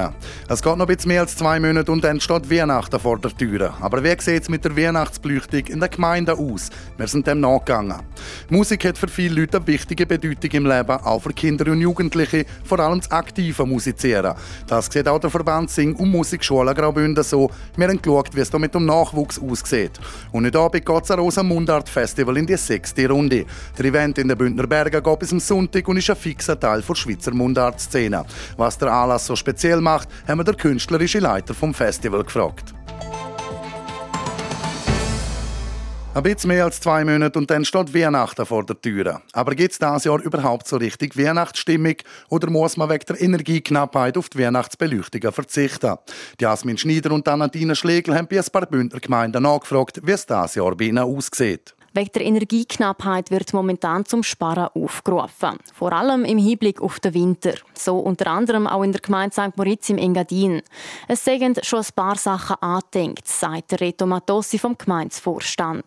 Es 0.49 0.61
geht 0.61 0.75
noch 0.75 0.85
ein 0.85 0.93
bisschen 0.93 1.07
mehr 1.07 1.21
als 1.21 1.38
zwei 1.38 1.57
Monate 1.57 1.89
und 1.89 2.03
dann 2.03 2.19
steht 2.19 2.49
Weihnachten 2.51 2.99
vor 2.99 3.17
der 3.17 3.31
Tür. 3.31 3.73
Aber 3.79 4.03
wie 4.03 4.09
sieht 4.19 4.43
es 4.43 4.49
mit 4.49 4.65
der 4.65 4.75
Weihnachtsbeleuchtung 4.75 5.67
in 5.67 5.79
der 5.79 5.88
Gemeinde 5.88 6.33
aus? 6.33 6.69
Wir 6.97 7.07
sind 7.07 7.27
dem 7.27 7.39
nachgegangen. 7.39 8.01
Musik 8.49 8.83
hat 8.83 8.97
für 8.97 9.07
viele 9.07 9.41
Leute 9.41 9.57
eine 9.57 9.67
wichtige 9.67 10.05
Bedeutung 10.05 10.51
im 10.51 10.65
Leben, 10.65 10.91
auch 10.91 11.21
für 11.21 11.31
Kinder 11.31 11.71
und 11.71 11.79
Jugendliche, 11.79 12.45
vor 12.65 12.79
allem 12.79 12.99
das 12.99 13.09
aktive 13.09 13.65
Musizieren. 13.65 14.35
Das 14.67 14.88
sieht 14.88 15.07
auch 15.07 15.19
der 15.19 15.29
Verband 15.29 15.69
Sing- 15.69 15.95
und 15.95 16.09
Musikschule 16.09 16.73
Graubünden 16.73 17.23
so. 17.23 17.49
Wir 17.77 17.88
haben 17.88 18.01
geschaut, 18.01 18.35
wie 18.35 18.41
es 18.41 18.49
da 18.49 18.59
mit 18.59 18.75
dem 18.75 18.85
Nachwuchs 18.85 19.39
aussieht. 19.39 19.93
Und 20.33 20.45
heute 20.45 20.59
Abend 20.59 20.85
geht 20.85 21.03
es 21.03 21.17
Rosa 21.17 21.41
Mundart 21.41 21.88
Festival 21.88 22.35
in 22.35 22.47
die 22.47 22.57
sechste 22.57 23.07
Runde. 23.07 23.45
Der 23.77 23.85
Event 23.85 24.17
in 24.17 24.27
den 24.27 24.38
Bündner 24.38 24.67
Bergen 24.67 25.01
geht 25.01 25.19
bis 25.19 25.31
am 25.31 25.39
Sonntag 25.39 25.88
und 25.88 25.97
ist 25.97 26.09
ein 26.09 26.17
fixer 26.17 26.59
Teil 26.65 26.82
der 26.82 26.95
Schweizer 26.95 27.32
Mundartszene. 27.32 28.25
Was 28.58 28.80
der 28.80 28.91
Anlass 28.91 29.28
so 29.28 29.36
speziell 29.36 29.82
macht, 29.82 30.10
haben 30.28 30.39
wir 30.39 30.43
der 30.43 30.56
künstlerische 30.56 31.19
Leiter 31.19 31.54
vom 31.54 31.75
Festival 31.75 32.23
gefragt. 32.23 32.73
Ein 36.15 36.23
bisschen 36.23 36.47
mehr 36.47 36.63
als 36.63 36.80
zwei 36.80 37.06
Monate 37.06 37.38
und 37.38 37.51
dann 37.51 37.65
steht 37.65 37.93
Weihnachten 37.93 38.47
vor 38.47 38.65
der 38.65 38.82
Tür. 38.82 39.21
Aber 39.34 39.54
gibt 39.54 39.73
es 39.73 39.78
dieses 39.78 40.06
Jahr 40.06 40.19
überhaupt 40.23 40.67
so 40.67 40.78
richtig 40.78 41.15
Weihnachtsstimmung 41.15 41.97
oder 42.30 42.49
muss 42.49 42.78
man 42.78 42.89
wegen 42.89 43.06
der 43.10 43.21
Energieknappheit 43.21 44.17
auf 44.17 44.30
die 44.30 44.39
Weihnachtsbeleuchtungen 44.39 45.32
verzichten? 45.32 45.97
Jasmin 46.41 46.80
Schneider 46.80 47.12
und 47.12 47.28
Anadine 47.28 47.75
Schlegel 47.75 48.15
haben 48.15 48.28
bei 48.28 48.39
ein 48.39 48.45
paar 48.51 48.65
Bündner 48.65 49.01
Gemeinden 49.01 49.43
nachgefragt, 49.43 50.01
wie 50.04 50.13
es 50.13 50.25
dieses 50.25 50.56
Jahr 50.56 50.75
bei 50.75 50.86
ihnen 50.86 50.97
aussieht. 50.97 51.75
Wegen 51.95 52.12
der 52.12 52.25
Energieknappheit 52.25 53.31
wird 53.31 53.53
momentan 53.53 54.03
zum 54.03 54.21
Sparen 54.21 54.67
aufgerufen. 54.73 55.58
Vor 55.73 55.93
allem 55.93 56.25
im 56.25 56.38
Hinblick 56.38 56.81
auf 56.81 56.99
den 56.99 57.13
Winter. 57.13 57.53
So 57.73 57.99
unter 57.99 58.27
anderem 58.27 58.67
auch 58.67 58.84
in 58.84 58.91
der 58.91 58.99
Gemeinde 58.99 59.34
St. 59.34 59.55
Moritz 59.55 59.89
im 59.89 59.97
Engadin. 59.97 60.62
Es 61.08 61.23
sind 61.23 61.65
schon 61.65 61.79
ein 61.79 61.86
paar 61.95 62.17
Sachen 62.17 62.58
angedenkt, 62.60 63.29
sagt 63.29 63.79
Reto 63.79 64.05
Matossi 64.05 64.60
vom 64.60 64.77
Gemeindevorstand. 64.77 65.86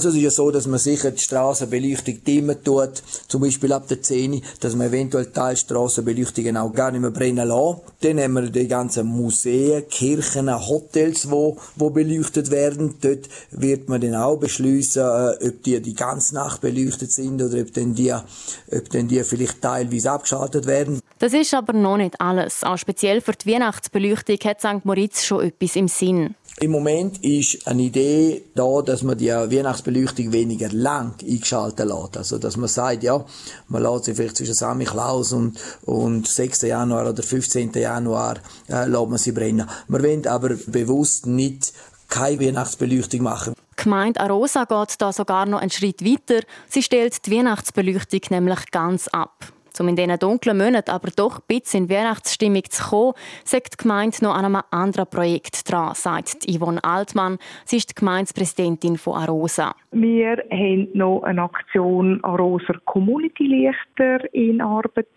Also 0.00 0.08
es 0.08 0.14
ist 0.14 0.22
ja 0.22 0.30
so, 0.30 0.50
dass 0.50 0.66
man 0.66 0.78
sicher 0.78 1.10
die 1.10 1.20
Strassenbeleuchtung 1.20 2.24
dimmen 2.24 2.64
tut, 2.64 3.02
zum 3.28 3.42
Beispiel 3.42 3.70
ab 3.74 3.86
der 3.86 4.00
10, 4.00 4.42
dass 4.60 4.74
man 4.74 4.86
eventuell 4.86 5.26
Teilstrassenbeleuchtungen 5.26 6.56
auch 6.56 6.72
gar 6.72 6.90
nicht 6.90 7.02
mehr 7.02 7.10
brennen 7.10 7.46
lässt. 7.46 7.82
Dann 8.00 8.18
haben 8.18 8.32
wir 8.32 8.48
die 8.48 8.66
ganzen 8.66 9.06
Museen, 9.06 9.86
Kirchen, 9.90 10.50
Hotels, 10.50 11.30
wo, 11.30 11.58
wo 11.76 11.90
beleuchtet 11.90 12.50
werden. 12.50 12.94
Dort 13.02 13.28
wird 13.50 13.90
man 13.90 14.00
dann 14.00 14.14
auch 14.14 14.38
beschließen, 14.38 15.02
äh, 15.02 15.48
ob 15.48 15.62
die 15.64 15.78
die 15.82 15.94
ganze 15.94 16.34
Nacht 16.34 16.62
beleuchtet 16.62 17.12
sind 17.12 17.42
oder 17.42 17.60
ob 17.60 17.74
dann 17.74 17.94
die, 17.94 18.10
ob 18.10 18.88
dann 18.88 19.06
die 19.06 19.22
vielleicht 19.22 19.60
teilweise 19.60 20.12
abgeschaltet 20.12 20.64
werden. 20.64 21.00
Das 21.18 21.34
ist 21.34 21.52
aber 21.52 21.74
noch 21.74 21.98
nicht 21.98 22.18
alles. 22.18 22.64
Auch 22.64 22.78
speziell 22.78 23.20
für 23.20 23.32
die 23.32 23.52
Weihnachtsbeleuchtung 23.52 24.38
hat 24.44 24.62
St. 24.62 24.86
Moritz 24.86 25.24
schon 25.24 25.44
etwas 25.44 25.76
im 25.76 25.88
Sinn. 25.88 26.34
Im 26.62 26.72
Moment 26.72 27.24
ist 27.24 27.66
eine 27.66 27.84
Idee 27.84 28.42
da, 28.54 28.82
dass 28.82 29.02
man 29.02 29.16
die 29.16 29.30
Weihnachtsbeleuchtung 29.30 30.30
weniger 30.30 30.68
lang 30.68 31.14
eingeschaltet 31.22 31.88
lässt. 31.88 32.18
Also, 32.18 32.36
dass 32.36 32.58
man 32.58 32.68
sagt, 32.68 33.02
ja, 33.02 33.24
man 33.68 33.82
lässt 33.82 34.04
sie 34.04 34.14
vielleicht 34.14 34.36
zwischen 34.36 34.52
Samichlaus 34.52 35.32
und, 35.32 35.58
und 35.86 36.28
6. 36.28 36.60
Januar 36.62 37.08
oder 37.08 37.22
15. 37.22 37.72
Januar, 37.72 38.36
äh, 38.68 38.84
lässt 38.84 39.08
man 39.08 39.16
sie 39.16 39.32
brennen. 39.32 39.70
Wir 39.88 40.02
wollen 40.02 40.26
aber 40.26 40.50
bewusst 40.66 41.24
nicht 41.24 41.72
keine 42.10 42.38
Weihnachtsbeleuchtung 42.40 43.22
machen. 43.22 43.54
Die 43.56 43.82
Gemeinde 43.82 44.20
Arosa 44.20 44.64
geht 44.64 45.00
da 45.00 45.14
sogar 45.14 45.46
noch 45.46 45.60
einen 45.60 45.70
Schritt 45.70 46.04
weiter. 46.04 46.42
Sie 46.68 46.82
stellt 46.82 47.24
die 47.24 47.38
Weihnachtsbeleuchtung 47.38 48.20
nämlich 48.28 48.70
ganz 48.70 49.08
ab. 49.08 49.50
Um 49.78 49.88
in 49.88 49.96
diesen 49.96 50.18
dunklen 50.18 50.58
Monaten 50.58 50.90
aber 50.90 51.10
doch 51.14 51.38
ein 51.38 51.44
bisschen 51.46 51.84
in 51.84 51.90
Weihnachtsstimmung 51.90 52.64
zu 52.68 52.90
kommen, 52.90 53.14
sagt 53.44 53.74
die 53.74 53.82
Gemeinde 53.82 54.16
noch 54.22 54.34
an 54.34 54.44
einem 54.44 54.62
anderen 54.70 55.08
Projekt 55.08 55.70
dran, 55.70 55.94
sagt 55.94 56.46
Yvonne 56.48 56.82
Altmann. 56.82 57.38
Sie 57.64 57.76
ist 57.76 57.90
die 57.90 57.94
Gemeindepräsidentin 57.94 58.98
von 58.98 59.14
Arosa. 59.14 59.74
Wir 59.92 60.42
haben 60.50 60.88
noch 60.94 61.22
eine 61.22 61.42
Aktion 61.42 62.20
Rosa 62.24 62.74
Community 62.84 63.46
Lichter 63.46 64.32
in 64.34 64.60
Arbeit, 64.60 65.08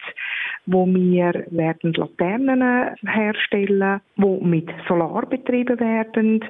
wo 0.66 0.86
wir 0.86 1.46
werden 1.52 1.94
Laternen 1.94 2.96
herstellen, 3.06 4.02
wo 4.16 4.40
mit 4.40 4.70
Solar 4.88 5.26
betrieben 5.26 5.80
werden 5.80 6.44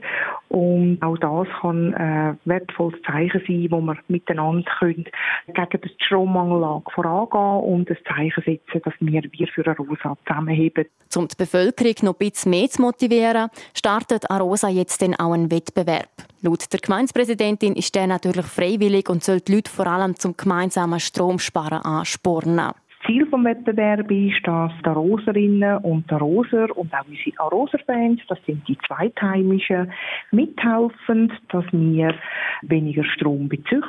und 0.49 0.99
auch 1.01 1.17
das 1.17 1.47
kann 1.61 1.95
ein 1.95 2.37
wertvolles 2.45 3.01
Zeichen 3.07 3.41
sein, 3.47 3.67
wo 3.71 3.81
wir 3.81 3.97
miteinander 4.07 4.69
können 4.79 5.05
gegen 5.47 5.81
die 5.83 6.03
Strommangellage 6.03 6.91
vorangehen 6.93 7.73
und 7.73 7.89
ein 7.89 7.97
Zeichen 8.07 8.43
setzen, 8.45 8.81
dass 8.83 8.93
wir 8.99 9.23
wir 9.31 9.47
für 9.47 9.65
Arosa 9.67 10.15
zusammenheben. 10.27 10.85
Um 11.15 11.27
die 11.27 11.35
Bevölkerung 11.35 11.95
noch 12.03 12.19
ein 12.19 12.29
bisschen 12.29 12.51
mehr 12.51 12.69
zu 12.69 12.81
motivieren, 12.81 13.49
startet 13.75 14.29
Arosa 14.29 14.69
jetzt 14.69 15.01
dann 15.01 15.15
auch 15.15 15.33
einen 15.33 15.51
Wettbewerb. 15.51 16.09
Laut 16.41 16.71
der 16.71 16.79
Gemeindepräsidentin 16.79 17.75
ist 17.75 17.95
der 17.95 18.05
natürlich 18.05 18.45
freiwillig 18.45 19.09
und 19.09 19.23
soll 19.23 19.39
die 19.39 19.55
Leute 19.55 19.71
vor 19.71 19.87
allem 19.87 20.15
zum 20.17 20.35
gemeinsamen 20.37 20.99
Stromsparen 20.99 21.81
anspornen. 21.81 22.73
Ziel 23.05 23.25
des 23.25 23.43
Wettbewerbs 23.43 24.09
ist, 24.11 24.47
dass 24.47 24.71
die 24.85 24.89
Roserinnen 24.89 25.77
und 25.79 26.09
die 26.09 26.15
Roser 26.15 26.75
und 26.77 26.93
auch 26.93 27.05
unsere 27.07 27.39
Aroser-Fans, 27.39 28.21
das 28.27 28.37
sind 28.45 28.67
die 28.67 28.77
Zweitheimischen, 28.87 29.91
mithelfen, 30.31 31.33
dass 31.49 31.65
wir 31.71 32.15
weniger 32.61 33.03
Strom 33.03 33.49
beziehen. 33.49 33.83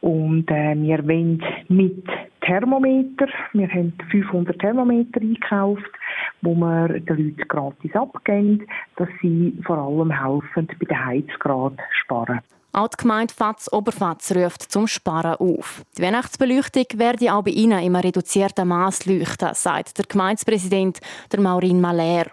Und 0.00 0.50
äh, 0.50 0.74
wir 0.76 1.06
wollen 1.06 1.42
mit 1.68 2.04
Thermometer, 2.42 3.26
wir 3.52 3.68
haben 3.68 3.92
500 4.10 4.58
Thermometer 4.58 5.20
eingekauft, 5.20 5.90
wo 6.42 6.54
wir 6.54 7.00
den 7.00 7.16
Leuten 7.16 7.48
gratis 7.48 7.94
abgeben, 7.94 8.66
dass 8.96 9.08
sie 9.20 9.58
vor 9.64 9.78
allem 9.78 10.10
helfen, 10.10 10.68
bei 10.78 10.86
den 10.86 11.04
Heizgrad 11.06 11.78
sparen. 12.02 12.40
Auch 12.72 12.88
die 12.88 12.96
Gemeinde 12.98 13.34
Fatz 13.34 13.68
Oberfatz 13.72 14.30
ruft 14.32 14.70
zum 14.70 14.86
Sparen 14.86 15.36
auf. 15.36 15.82
Die 15.96 16.02
Weihnachtsbeleuchtung 16.02 16.86
werde 16.94 17.32
auch 17.32 17.42
bei 17.42 17.50
Ihnen 17.50 17.82
im 17.82 17.96
reduzierten 17.96 18.68
Maß 18.68 19.06
leuchten, 19.06 19.54
sagt 19.54 19.98
der 19.98 20.04
Gemeindepräsident 20.04 20.98
der 21.32 21.40
Maurin 21.40 21.80
Maler. 21.80 22.26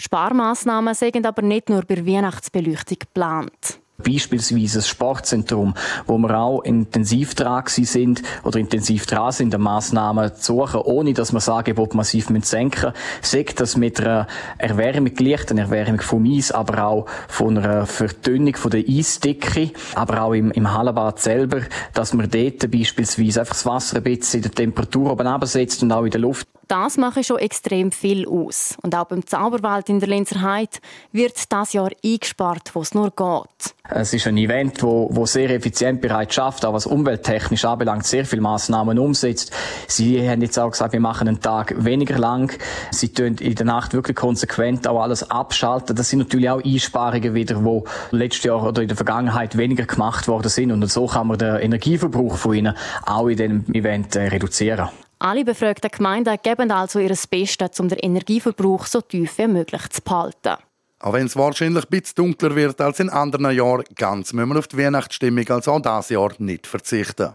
Sparmaßnahmen 0.00 0.94
sind 0.94 1.24
aber 1.24 1.42
nicht 1.42 1.68
nur 1.68 1.82
bei 1.82 2.04
Weihnachtsbeleuchtung 2.04 2.98
geplant. 2.98 3.80
Beispielsweise 3.98 4.78
ein 4.80 4.82
Sportzentrum, 4.82 5.74
wo 6.06 6.18
wir 6.18 6.38
auch 6.38 6.62
intensiv 6.62 7.34
dran 7.34 7.64
sind 7.66 8.22
oder 8.44 8.58
intensiv 8.58 9.06
dran 9.06 9.32
sind, 9.32 9.54
an 9.54 9.60
Massnahmen 9.60 10.34
zu 10.34 10.54
suchen, 10.54 10.80
ohne 10.80 11.12
dass 11.12 11.32
wir 11.32 11.40
sagen, 11.40 11.66
Angebot 11.66 11.94
massiv 11.94 12.28
senken 12.42 12.92
müssen. 13.20 13.44
Das 13.56 13.76
mit 13.76 14.00
einer 14.00 14.26
Erwärmung, 14.58 15.12
leichten 15.18 15.58
Erwärmung 15.58 16.00
vom 16.00 16.24
Eis, 16.24 16.52
aber 16.52 16.86
auch 16.86 17.06
von 17.28 17.58
einer 17.58 17.86
Verdünnung 17.86 18.54
von 18.54 18.70
der 18.70 18.84
Eisdicke, 18.88 19.70
aber 19.94 20.22
auch 20.22 20.32
im, 20.32 20.50
im 20.52 20.72
Hallenbad 20.72 21.18
selber, 21.18 21.62
dass 21.92 22.14
man 22.14 22.30
dort 22.30 22.70
beispielsweise 22.70 23.40
einfach 23.40 23.54
das 23.54 23.66
Wasser 23.66 23.96
ein 23.96 24.04
bisschen 24.04 24.38
in 24.38 24.42
der 24.42 24.52
Temperatur 24.52 25.12
oben 25.12 25.26
absetzt 25.26 25.82
und 25.82 25.92
auch 25.92 26.04
in 26.04 26.10
der 26.10 26.20
Luft. 26.20 26.46
Das 26.68 26.96
mache 26.96 27.22
schon 27.22 27.38
extrem 27.38 27.92
viel 27.92 28.26
aus. 28.26 28.76
Und 28.82 28.96
auch 28.96 29.04
beim 29.04 29.24
Zauberwald 29.24 29.88
in 29.88 30.00
der 30.00 30.08
Linzer 30.08 30.42
Heid 30.42 30.80
wird 31.12 31.52
das 31.52 31.72
Jahr 31.72 31.90
eingespart, 32.04 32.74
wo 32.74 32.80
es 32.80 32.92
nur 32.92 33.12
geht. 33.12 33.74
Es 33.88 34.12
ist 34.12 34.26
ein 34.26 34.36
Event, 34.36 34.82
wo, 34.82 35.08
wo 35.12 35.26
sehr 35.26 35.48
effizient 35.50 36.00
bereits 36.00 36.34
schafft, 36.34 36.64
auch 36.64 36.72
was 36.72 36.86
umwelttechnisch 36.86 37.64
anbelangt, 37.64 38.04
sehr 38.04 38.24
viele 38.24 38.42
Maßnahmen 38.42 38.98
umsetzt. 38.98 39.52
Sie 39.86 40.28
haben 40.28 40.42
jetzt 40.42 40.58
auch 40.58 40.72
gesagt, 40.72 40.92
wir 40.92 40.98
machen 40.98 41.28
einen 41.28 41.40
Tag 41.40 41.72
weniger 41.84 42.18
lang. 42.18 42.52
Sie 42.90 43.12
tun 43.12 43.36
in 43.36 43.54
der 43.54 43.66
Nacht 43.66 43.94
wirklich 43.94 44.16
konsequent 44.16 44.88
auch 44.88 45.00
alles 45.00 45.30
abschalten. 45.30 45.94
Das 45.94 46.10
sind 46.10 46.18
natürlich 46.18 46.50
auch 46.50 46.64
Einsparungen 46.64 47.34
wieder, 47.34 47.64
wo 47.64 47.84
letztes 48.10 48.42
Jahr 48.42 48.64
oder 48.64 48.82
in 48.82 48.88
der 48.88 48.96
Vergangenheit 48.96 49.56
weniger 49.56 49.84
gemacht 49.84 50.26
worden 50.26 50.48
sind. 50.48 50.72
Und 50.72 50.84
so 50.90 51.06
kann 51.06 51.28
man 51.28 51.38
den 51.38 51.56
Energieverbrauch 51.56 52.36
von 52.36 52.54
ihnen 52.54 52.76
auch 53.04 53.28
in 53.28 53.36
diesem 53.36 53.64
Event 53.72 54.16
äh, 54.16 54.26
reduzieren. 54.26 54.88
Alle 55.18 55.44
befragten 55.44 55.90
Gemeinden 55.90 56.36
geben 56.42 56.70
also 56.70 56.98
ihr 56.98 57.16
Bestes, 57.30 57.80
um 57.80 57.88
den 57.88 57.98
Energieverbrauch 57.98 58.84
so 58.84 59.00
tief 59.00 59.38
wie 59.38 59.46
möglich 59.46 59.88
zu 59.88 60.02
behalten. 60.02 60.56
Auch 61.00 61.12
wenn 61.14 61.26
es 61.26 61.36
wahrscheinlich 61.36 61.84
ein 61.84 61.90
bisschen 61.90 62.16
dunkler 62.16 62.54
wird 62.54 62.80
als 62.80 63.00
in 63.00 63.08
anderen 63.08 63.54
Jahren, 63.56 63.84
ganz 63.94 64.34
müssen 64.34 64.50
wir 64.50 64.58
auf 64.58 64.68
die 64.68 64.78
Weihnachtsstimmung 64.78 65.48
also 65.48 65.72
auch 65.72 65.80
dieses 65.80 66.10
Jahr 66.10 66.32
nicht 66.38 66.66
verzichten. 66.66 67.34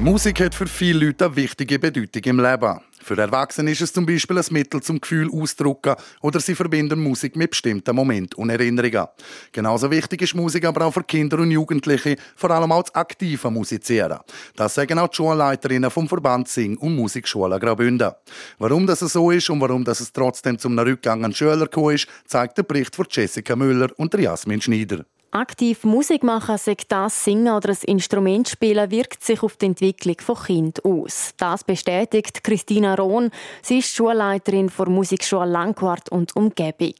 Musik 0.00 0.40
hat 0.40 0.54
für 0.54 0.68
viele 0.68 1.06
Leute 1.06 1.24
eine 1.24 1.34
wichtige 1.34 1.76
Bedeutung 1.76 2.22
im 2.22 2.38
Leben. 2.38 2.80
Für 3.02 3.18
Erwachsene 3.18 3.72
ist 3.72 3.80
es 3.80 3.92
zum 3.92 4.06
Beispiel 4.06 4.38
ein 4.38 4.44
Mittel 4.50 4.80
zum 4.80 5.00
Gefühl 5.00 5.28
ausdrucken 5.32 5.96
oder 6.20 6.38
sie 6.38 6.54
verbinden 6.54 7.02
Musik 7.02 7.34
mit 7.34 7.50
bestimmten 7.50 7.96
Momenten 7.96 8.40
und 8.40 8.50
Erinnerungen. 8.50 9.08
Genauso 9.50 9.90
wichtig 9.90 10.22
ist 10.22 10.36
Musik 10.36 10.66
aber 10.66 10.86
auch 10.86 10.94
für 10.94 11.02
Kinder 11.02 11.40
und 11.40 11.50
Jugendliche, 11.50 12.14
vor 12.36 12.52
allem 12.52 12.70
auch 12.70 12.84
das 12.84 12.94
aktive 12.94 13.50
Musizieren. 13.50 14.20
Das 14.54 14.76
sagen 14.76 15.00
auch 15.00 15.08
die 15.08 15.16
Schulleiterinnen 15.16 15.90
vom 15.90 16.06
Verband 16.06 16.46
Sing- 16.46 16.78
und 16.78 16.94
Musikschule 16.94 17.58
Graubünden. 17.58 18.12
Warum 18.58 18.86
das 18.86 19.00
so 19.00 19.32
ist 19.32 19.50
und 19.50 19.60
warum 19.60 19.84
das 19.84 19.98
es 19.98 20.12
trotzdem 20.12 20.60
zum 20.60 20.78
Rückgang 20.78 21.24
an 21.24 21.34
Schüler 21.34 21.66
gekommen 21.66 21.96
ist, 21.96 22.06
zeigt 22.24 22.56
der 22.56 22.62
Bericht 22.62 22.94
von 22.94 23.06
Jessica 23.10 23.56
Müller 23.56 23.88
und 23.96 24.14
Jasmin 24.14 24.60
Schneider. 24.60 25.04
Aktiv 25.30 25.84
Musik 25.84 26.22
machen, 26.22 26.56
sei 26.58 26.76
das 26.88 27.24
Singen 27.24 27.54
oder 27.54 27.70
ein 27.70 27.78
Instrument 27.86 28.48
spielen, 28.48 28.90
wirkt 28.90 29.22
sich 29.22 29.42
auf 29.42 29.56
die 29.56 29.66
Entwicklung 29.66 30.16
von 30.20 30.36
Kind 30.36 30.84
aus. 30.84 31.32
Das 31.36 31.64
bestätigt 31.64 32.42
Christina 32.42 32.94
Rohn. 32.94 33.30
Sie 33.62 33.78
ist 33.78 33.94
Schulleiterin 33.94 34.70
der 34.76 34.88
Musikschule 34.88 35.46
Langquart 35.46 36.08
und 36.08 36.34
Umgebung. 36.34 36.94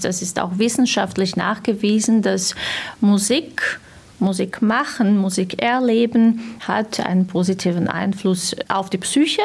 Das 0.00 0.22
ist 0.22 0.40
auch 0.40 0.58
wissenschaftlich 0.58 1.36
nachgewiesen, 1.36 2.22
dass 2.22 2.54
Musik 3.00 3.80
Musik 4.18 4.60
machen, 4.60 5.16
Musik 5.16 5.62
erleben 5.62 6.56
hat 6.60 7.00
einen 7.00 7.26
positiven 7.26 7.88
Einfluss 7.88 8.54
auf 8.68 8.90
die 8.90 8.98
Psyche 8.98 9.42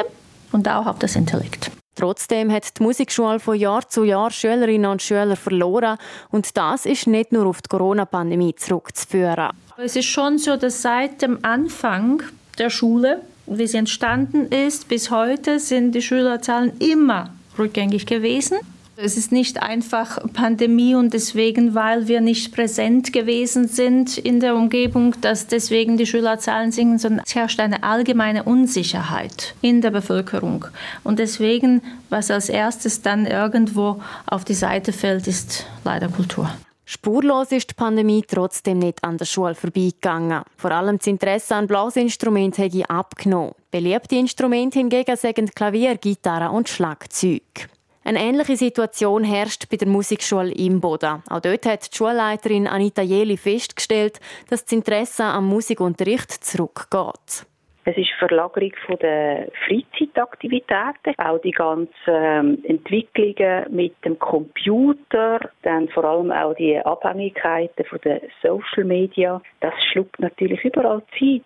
und 0.52 0.68
auch 0.68 0.86
auf 0.86 0.98
das 0.98 1.16
Intellekt. 1.16 1.70
Trotzdem 1.96 2.52
hat 2.52 2.78
die 2.78 2.82
Musikschule 2.82 3.40
von 3.40 3.56
Jahr 3.56 3.88
zu 3.88 4.04
Jahr 4.04 4.30
Schülerinnen 4.30 4.90
und 4.90 5.02
Schüler 5.02 5.34
verloren 5.34 5.96
und 6.30 6.56
das 6.56 6.84
ist 6.84 7.06
nicht 7.06 7.32
nur 7.32 7.46
auf 7.46 7.62
die 7.62 7.68
Corona-Pandemie 7.68 8.54
zurückzuführen. 8.54 9.50
Es 9.78 9.96
ist 9.96 10.06
schon 10.06 10.38
so, 10.38 10.56
dass 10.56 10.82
seit 10.82 11.22
dem 11.22 11.38
Anfang 11.42 12.22
der 12.58 12.70
Schule, 12.70 13.22
wie 13.46 13.66
sie 13.66 13.78
entstanden 13.78 14.46
ist, 14.52 14.88
bis 14.88 15.10
heute 15.10 15.58
sind 15.58 15.92
die 15.92 16.02
Schülerzahlen 16.02 16.76
immer 16.78 17.30
rückgängig 17.58 18.06
gewesen. 18.06 18.58
Es 18.98 19.18
ist 19.18 19.30
nicht 19.30 19.62
einfach 19.62 20.18
Pandemie 20.32 20.94
und 20.94 21.12
deswegen, 21.12 21.74
weil 21.74 22.08
wir 22.08 22.22
nicht 22.22 22.54
präsent 22.54 23.12
gewesen 23.12 23.68
sind 23.68 24.16
in 24.16 24.40
der 24.40 24.56
Umgebung, 24.56 25.14
dass 25.20 25.46
deswegen 25.46 25.98
die 25.98 26.06
Schülerzahlen 26.06 26.72
sinken, 26.72 26.98
sondern 26.98 27.22
es 27.26 27.34
herrscht 27.34 27.60
eine 27.60 27.82
allgemeine 27.82 28.44
Unsicherheit 28.44 29.54
in 29.60 29.82
der 29.82 29.90
Bevölkerung. 29.90 30.64
Und 31.04 31.18
deswegen, 31.18 31.82
was 32.08 32.30
als 32.30 32.48
erstes 32.48 33.02
dann 33.02 33.26
irgendwo 33.26 34.00
auf 34.24 34.46
die 34.46 34.54
Seite 34.54 34.94
fällt, 34.94 35.26
ist 35.26 35.66
leider 35.84 36.08
Kultur. 36.08 36.50
Spurlos 36.86 37.52
ist 37.52 37.72
die 37.72 37.74
Pandemie 37.74 38.24
trotzdem 38.26 38.78
nicht 38.78 39.04
an 39.04 39.18
der 39.18 39.26
Schule 39.26 39.54
vorbeigegangen. 39.54 40.42
Vor 40.56 40.70
allem 40.70 40.96
das 40.96 41.06
Interesse 41.06 41.54
an 41.54 41.66
Blasinstrumenten 41.66 42.64
habe 42.64 42.88
abgenommen. 42.88 43.52
Beliebte 43.70 44.16
Instrumente 44.16 44.78
hingegen 44.78 45.16
sind 45.16 45.54
Klavier, 45.54 45.96
Gitarre 45.96 46.50
und 46.50 46.70
Schlagzeug. 46.70 47.68
Eine 48.06 48.20
ähnliche 48.20 48.54
Situation 48.54 49.24
herrscht 49.24 49.68
bei 49.68 49.78
der 49.78 49.88
Musikschule 49.88 50.52
im 50.52 50.80
Boden. 50.80 51.24
Auch 51.28 51.40
dort 51.40 51.66
hat 51.66 51.92
die 51.92 51.96
Schulleiterin 51.96 52.68
Anita 52.68 53.02
Jeli 53.02 53.36
festgestellt, 53.36 54.20
dass 54.48 54.64
das 54.64 54.72
Interesse 54.72 55.24
am 55.24 55.48
Musikunterricht 55.48 56.30
zurückgeht. 56.30 57.44
Es 57.84 57.96
ist 57.96 58.12
Verlagerung 58.20 58.70
der 59.02 59.48
Freizeitaktivitäten, 59.66 61.18
auch 61.18 61.40
die 61.40 61.50
ganzen 61.50 61.90
ähm, 62.06 62.58
Entwicklungen 62.62 63.64
mit 63.70 63.96
dem 64.04 64.16
Computer, 64.20 65.40
dann 65.62 65.88
vor 65.88 66.04
allem 66.04 66.30
auch 66.30 66.54
die 66.54 66.78
Abhängigkeiten 66.78 67.86
von 67.86 67.98
den 68.04 68.20
Social 68.40 68.84
Media. 68.84 69.42
Das 69.58 69.74
schluckt 69.90 70.20
natürlich 70.20 70.64
überall 70.64 71.02
Zeit. 71.18 71.42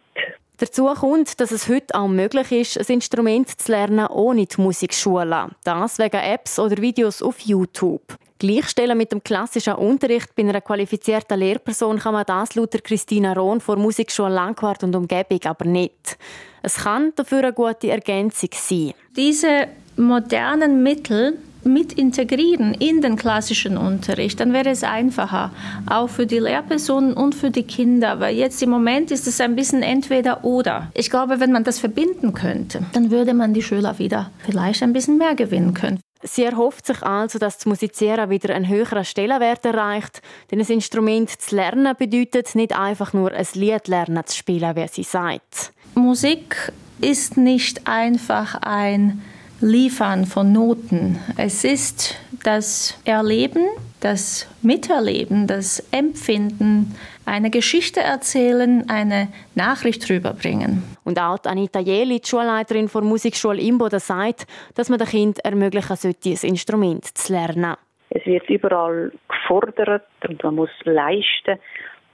Dazu 0.60 0.84
kommt, 0.92 1.40
dass 1.40 1.52
es 1.52 1.70
heute 1.70 1.94
auch 1.94 2.06
möglich 2.06 2.52
ist, 2.52 2.76
ein 2.76 2.96
Instrument 2.96 3.48
zu 3.48 3.72
lernen 3.72 4.06
ohne 4.08 4.44
die 4.44 4.60
Musikschule. 4.60 5.48
Das 5.64 5.98
wegen 5.98 6.20
Apps 6.20 6.58
oder 6.58 6.76
Videos 6.76 7.22
auf 7.22 7.40
YouTube. 7.40 8.02
Gleichstellen 8.38 8.98
mit 8.98 9.10
dem 9.10 9.24
klassischen 9.24 9.76
Unterricht 9.76 10.34
bei 10.36 10.42
einer 10.42 10.60
qualifizierten 10.60 11.38
Lehrperson 11.38 11.98
kann 11.98 12.12
man 12.12 12.26
das 12.26 12.56
laut 12.56 12.72
Christina 12.84 13.32
Rohn 13.32 13.62
vor 13.62 13.76
Musikschule 13.76 14.34
Langquart 14.34 14.84
und 14.84 14.94
Umgebung 14.94 15.40
aber 15.44 15.64
nicht. 15.64 16.18
Es 16.62 16.76
kann 16.76 17.14
dafür 17.16 17.38
eine 17.38 17.52
gute 17.54 17.90
Ergänzung 17.90 18.50
sein. 18.52 18.92
Diese 19.16 19.66
modernen 19.96 20.82
Mittel 20.82 21.38
mit 21.64 21.92
integrieren 21.92 22.74
in 22.74 23.00
den 23.00 23.16
klassischen 23.16 23.76
Unterricht, 23.76 24.40
dann 24.40 24.52
wäre 24.52 24.70
es 24.70 24.82
einfacher, 24.82 25.50
auch 25.86 26.08
für 26.08 26.26
die 26.26 26.38
Lehrpersonen 26.38 27.12
und 27.12 27.34
für 27.34 27.50
die 27.50 27.64
Kinder, 27.64 28.20
weil 28.20 28.36
jetzt 28.36 28.62
im 28.62 28.70
Moment 28.70 29.10
ist 29.10 29.26
es 29.26 29.40
ein 29.40 29.56
bisschen 29.56 29.82
entweder 29.82 30.44
oder. 30.44 30.90
Ich 30.94 31.10
glaube, 31.10 31.40
wenn 31.40 31.52
man 31.52 31.64
das 31.64 31.78
verbinden 31.78 32.32
könnte, 32.34 32.82
dann 32.92 33.10
würde 33.10 33.34
man 33.34 33.54
die 33.54 33.62
Schüler 33.62 33.98
wieder 33.98 34.30
vielleicht 34.44 34.82
ein 34.82 34.92
bisschen 34.92 35.18
mehr 35.18 35.34
gewinnen 35.34 35.74
können. 35.74 36.00
Sie 36.22 36.44
erhofft 36.44 36.86
sich 36.86 37.02
also, 37.02 37.38
dass 37.38 37.56
das 37.56 37.66
Musizieren 37.66 38.28
wieder 38.28 38.54
einen 38.54 38.68
höheren 38.68 39.06
Stellenwert 39.06 39.64
erreicht, 39.64 40.20
denn 40.50 40.60
ein 40.60 40.66
Instrument 40.66 41.30
zu 41.30 41.56
lernen 41.56 41.96
bedeutet 41.98 42.54
nicht 42.54 42.76
einfach 42.76 43.14
nur 43.14 43.32
ein 43.32 43.46
Lied 43.54 43.88
lernen 43.88 44.22
zu 44.26 44.36
spielen, 44.36 44.76
wie 44.76 44.86
sie 44.88 45.02
sagt. 45.02 45.72
Musik 45.94 46.72
ist 47.00 47.38
nicht 47.38 47.86
einfach 47.86 48.54
ein 48.60 49.22
Liefern 49.62 50.24
von 50.24 50.52
Noten. 50.52 51.18
Es 51.36 51.64
ist 51.64 52.18
das 52.44 52.98
Erleben, 53.04 53.66
das 54.00 54.48
Miterleben, 54.62 55.46
das 55.46 55.86
Empfinden, 55.92 56.96
eine 57.26 57.50
Geschichte 57.50 58.00
erzählen, 58.00 58.88
eine 58.88 59.28
Nachricht 59.54 60.08
rüberbringen. 60.08 60.82
Und 61.04 61.20
auch 61.20 61.38
Anita 61.44 61.78
Jeli, 61.78 62.20
die 62.20 62.28
Schulleiterin 62.28 62.88
der 62.92 63.02
Musikschule 63.02 63.60
Imboden, 63.60 64.00
sagt, 64.00 64.46
dass 64.76 64.88
man 64.88 64.98
den 64.98 65.08
Kindern 65.08 65.44
ermöglichen 65.44 65.96
sollte, 65.96 66.30
ein 66.30 66.48
Instrument 66.48 67.04
zu 67.04 67.32
lernen. 67.34 67.76
Es 68.08 68.24
wird 68.24 68.48
überall 68.48 69.12
gefordert 69.28 70.04
und 70.26 70.42
man 70.42 70.54
muss 70.54 70.70
leisten. 70.84 71.58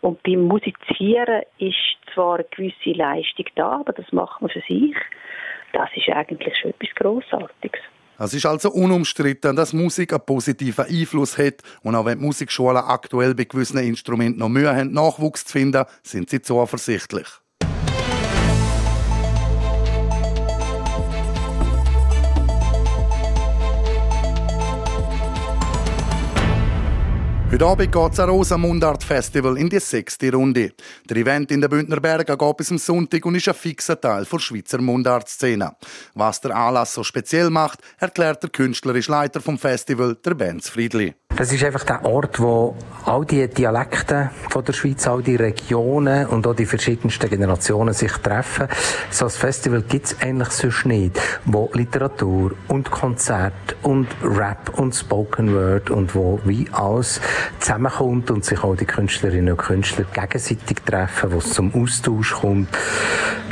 Und 0.00 0.20
beim 0.24 0.42
Musizieren 0.42 1.42
ist 1.58 1.76
zwar 2.12 2.36
eine 2.36 2.46
gewisse 2.50 2.90
Leistung 2.90 3.46
da, 3.54 3.80
aber 3.80 3.92
das 3.92 4.10
macht 4.10 4.42
man 4.42 4.50
für 4.50 4.62
sich. 4.66 4.96
Das 5.76 5.90
ist 5.94 6.08
eigentlich 6.08 6.56
schon 6.56 6.70
etwas 6.70 6.88
Grossartiges. 6.94 7.82
Es 8.18 8.32
ist 8.32 8.46
also 8.46 8.70
unumstritten, 8.70 9.54
dass 9.54 9.74
Musik 9.74 10.14
einen 10.14 10.24
positiven 10.24 10.86
Einfluss 10.86 11.36
hat 11.36 11.56
und 11.82 11.94
auch 11.94 12.06
wenn 12.06 12.18
die 12.18 12.24
Musikschulen 12.24 12.78
aktuell 12.78 13.34
bei 13.34 13.44
gewissen 13.44 13.76
Instrumenten 13.78 14.38
noch 14.38 14.48
Mühe 14.48 14.74
haben, 14.74 14.92
Nachwuchs 14.92 15.44
zu 15.44 15.52
finden, 15.52 15.84
sind 16.02 16.30
sie 16.30 16.40
zuversichtlich. 16.40 17.26
Heute 27.56 27.64
Abend 27.64 27.90
geht 27.90 28.18
das 28.18 28.28
Rosenmundart 28.28 29.02
Festival 29.02 29.56
in 29.56 29.70
die 29.70 29.80
sechste 29.80 30.30
Runde. 30.30 30.72
Der 31.08 31.16
Event 31.16 31.50
in 31.50 31.62
den 31.62 31.70
Bündner 31.70 32.00
Bergen 32.00 32.36
geht 32.36 32.56
bis 32.58 32.70
am 32.70 32.76
Sonntag 32.76 33.24
und 33.24 33.34
ist 33.34 33.48
ein 33.48 33.54
fixer 33.54 33.98
Teil 33.98 34.26
der 34.30 34.38
Schweizer 34.38 34.78
Mundart-Szene. 34.78 35.72
Was 36.12 36.42
der 36.42 36.54
Anlass 36.54 36.92
so 36.92 37.02
speziell 37.02 37.48
macht, 37.48 37.78
erklärt 37.96 38.42
der 38.42 38.50
künstlerische 38.50 39.10
Leiter 39.10 39.40
vom 39.40 39.56
Festival, 39.56 40.18
der 40.22 40.34
Benz 40.34 40.68
Friedli. 40.68 41.14
Das 41.36 41.52
ist 41.52 41.62
einfach 41.64 41.84
der 41.84 42.02
Ort, 42.04 42.40
wo 42.40 42.74
all 43.04 43.26
die 43.26 43.46
Dialekte 43.46 44.30
von 44.48 44.64
der 44.64 44.72
Schweiz, 44.72 45.06
all 45.06 45.22
die 45.22 45.36
Regionen 45.36 46.26
und 46.28 46.46
auch 46.46 46.54
die 46.54 46.64
verschiedensten 46.64 47.28
Generationen 47.28 47.92
sich 47.92 48.12
treffen. 48.12 48.68
So 49.10 49.26
ein 49.26 49.30
Festival 49.30 49.82
gibt 49.82 50.06
es 50.06 50.20
eigentlich 50.20 50.48
sonst 50.48 50.86
nicht, 50.86 51.20
wo 51.44 51.70
Literatur 51.74 52.52
und 52.68 52.90
Konzert 52.90 53.76
und 53.82 54.08
Rap 54.22 54.78
und 54.78 54.94
Spoken 54.94 55.54
Word 55.54 55.90
und 55.90 56.14
wo 56.14 56.40
wie 56.44 56.68
alles 56.72 57.20
zusammenkommt 57.58 58.30
und 58.30 58.44
sich 58.44 58.62
auch 58.62 58.76
die 58.76 58.84
Künstlerinnen 58.84 59.52
und 59.52 59.58
Künstler 59.58 60.04
gegenseitig 60.12 60.78
treffen, 60.84 61.32
wo 61.32 61.38
es 61.38 61.52
zum 61.52 61.74
Austausch 61.74 62.34
kommt. 62.34 62.68